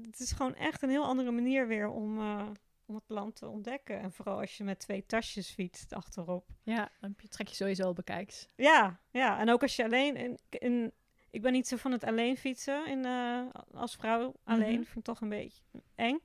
[0.01, 2.47] het is gewoon echt een heel andere manier weer om, eh,
[2.85, 3.99] om het land te ontdekken.
[3.99, 6.49] En vooral als je met twee tasjes fietst achterop.
[6.63, 8.49] ja, dan trek je sowieso al bekijks.
[8.55, 9.39] Ja, ja.
[9.39, 10.15] En ook als je alleen...
[10.15, 10.91] In, in,
[11.29, 13.41] ik ben niet zo van het alleen fietsen in, eh,
[13.73, 14.33] als vrouw.
[14.43, 14.83] Alleen Mhm.
[14.83, 15.61] vind ik toch een beetje
[15.95, 16.19] eng.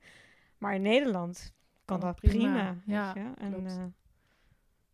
[0.57, 1.53] Maar in Nederland
[1.85, 3.15] kan dat prima, ja.
[3.37, 3.79] En klopt.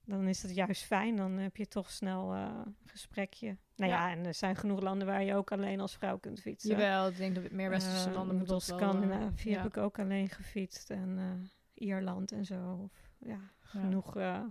[0.09, 1.15] Dan is het juist fijn.
[1.15, 3.57] Dan heb je toch snel eh, een gesprekje.
[3.75, 4.07] Nou ja.
[4.07, 4.15] Ja.
[4.15, 6.69] en er zijn genoeg landen waar je ook alleen als vrouw kunt fietsen.
[6.69, 8.77] Jawel, ik denk dat meer westerse Eh, landen moeten dat wel...
[8.79, 9.57] Scandinavië ja.
[9.57, 10.89] heb ik ook alleen gefietst.
[10.89, 12.79] En eh, Ierland en zo.
[12.83, 14.41] Of, ja, genoeg eh,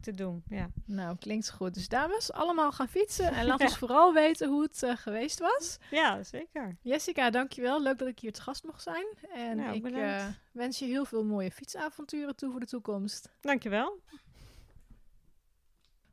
[0.00, 0.42] te doen.
[0.48, 0.70] Ja.
[0.84, 1.74] Nou, klinkt goed.
[1.74, 3.32] Dus dames, allemaal gaan fietsen.
[3.32, 5.78] En laat ons vooral weten hoe het geweest was.
[5.90, 6.76] ja, zeker.
[6.82, 7.82] Jessica, dankjewel.
[7.82, 9.06] Leuk dat ik hier te gast mocht zijn.
[9.34, 13.30] En Nou, ik wens je heel veel mooie fietsavonturen toe voor de toekomst.
[13.40, 14.00] Dankjewel.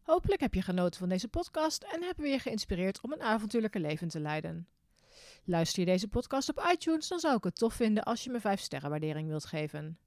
[0.08, 3.80] Hopelijk heb je genoten van deze podcast en hebben we je geïnspireerd om een avontuurlijke
[3.80, 4.68] leven te leiden.
[5.44, 8.40] Luister je deze podcast op iTunes, dan zou ik het tof vinden als je me
[8.40, 9.98] 5 sterren waardering wilt geven.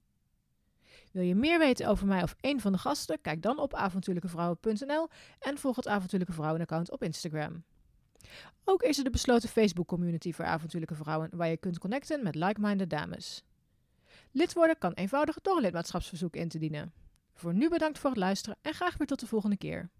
[1.13, 3.21] Wil je meer weten over mij of een van de gasten?
[3.21, 7.65] Kijk dan op avontuurlijkevrouwen.nl en volg het Avontuurlijke Vrouwen account op Instagram.
[8.65, 12.35] Ook is er de besloten Facebook community voor avontuurlijke vrouwen waar je kunt connecten met
[12.35, 13.45] like-minded dames.
[14.31, 16.93] Lid worden kan eenvoudig door een lidmaatschapsverzoek in te dienen.
[17.41, 19.91] Voor nu bedankt voor het luisteren en graag weer tot de volgende keer.